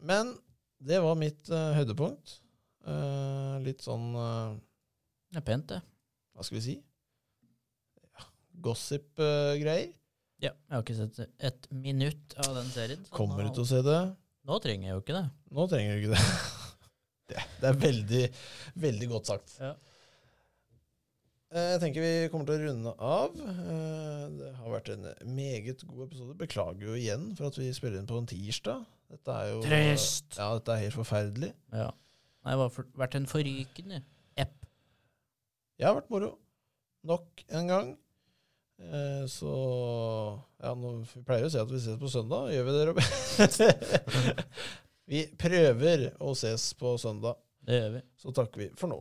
Men 0.00 0.34
det 0.80 1.00
var 1.04 1.18
mitt 1.18 1.50
uh, 1.52 1.72
høydepunkt. 1.76 2.38
Uh, 2.86 3.58
litt 3.60 3.82
sånn 3.84 4.14
uh, 4.16 4.54
Det 5.30 5.42
er 5.42 5.46
pent, 5.46 5.66
det. 5.68 5.80
Hva 6.34 6.46
skal 6.46 6.56
vi 6.56 6.62
si? 6.64 6.76
Ja, 8.16 8.24
Gossip-greier. 8.64 9.90
Ja, 10.40 10.52
jeg 10.54 10.72
har 10.72 10.82
ikke 10.82 10.96
sett 10.96 11.18
et 11.50 11.66
minutt 11.72 12.34
av 12.40 12.54
den 12.56 12.70
serien. 12.72 13.02
Kommer 13.12 13.44
du 13.44 13.50
til 13.58 13.64
å 13.66 13.68
se 13.68 13.82
det? 13.84 14.00
nå 14.50 14.56
trenger 14.64 14.88
jeg 14.88 14.94
jo 14.96 15.02
ikke 15.04 15.14
det. 15.18 15.26
Nå 15.54 15.66
trenger 15.70 15.94
du 15.94 16.00
ikke 16.00 16.14
det. 16.16 16.24
det, 17.30 17.42
det 17.60 17.68
er 17.70 17.76
veldig, 17.84 18.22
veldig 18.86 19.08
godt 19.12 19.28
sagt. 19.30 19.52
Ja. 19.60 19.74
Eh, 21.50 21.68
Jeg 21.74 21.80
tenker 21.82 22.04
vi 22.04 22.12
kommer 22.32 22.46
til 22.48 22.56
å 22.56 22.70
runde 22.70 22.94
av. 22.96 23.36
Eh, 23.36 24.24
Det 24.40 24.50
har 24.56 24.72
vært 24.72 24.90
en 24.94 25.06
meget 25.36 25.84
god 25.86 26.06
episode. 26.08 26.36
Beklager 26.40 26.88
jo 26.88 26.96
igjen 26.98 27.28
for 27.38 27.50
at 27.50 27.58
vi 27.60 27.68
spiller 27.76 28.00
inn 28.00 28.08
på 28.10 28.18
en 28.20 28.28
tirsdag. 28.30 28.84
Dette 29.10 29.34
er 29.36 29.48
jo 29.52 29.62
Trist. 29.66 30.36
Ja, 30.38 30.52
dette 30.56 30.76
er 30.76 30.84
helt 30.86 30.94
forferdelig. 30.98 31.52
Ja. 31.74 31.88
Nei, 32.46 32.52
det 32.56 32.62
har 32.64 32.70
for- 32.72 32.90
vært 32.96 33.16
en 33.18 33.26
forrykende 33.28 34.00
app. 34.40 34.54
Det 35.76 35.86
har 35.88 35.96
vært 35.98 36.10
moro. 36.14 36.32
Nok 37.04 37.44
en 37.50 37.66
gang. 37.70 37.90
Eh, 38.80 39.26
Så 39.28 39.50
Ja, 40.62 40.74
nå, 40.74 40.92
vi 41.04 41.22
pleier 41.26 41.46
å 41.46 41.52
si 41.52 41.60
at 41.60 41.70
vi 41.70 41.80
ses 41.80 42.00
på 42.00 42.10
søndag. 42.12 42.50
Gjør 42.54 42.66
vi 42.68 42.74
det, 42.76 42.86
Robin? 42.88 43.04
vi 45.10 45.22
prøver 45.40 46.06
å 46.20 46.34
ses 46.38 46.70
på 46.80 46.96
søndag. 47.00 47.38
Det 47.66 47.78
gjør 47.80 47.94
vi. 47.98 48.02
Så 48.20 48.34
takker 48.36 48.64
vi 48.64 48.70
for 48.80 48.92
nå. 48.92 49.00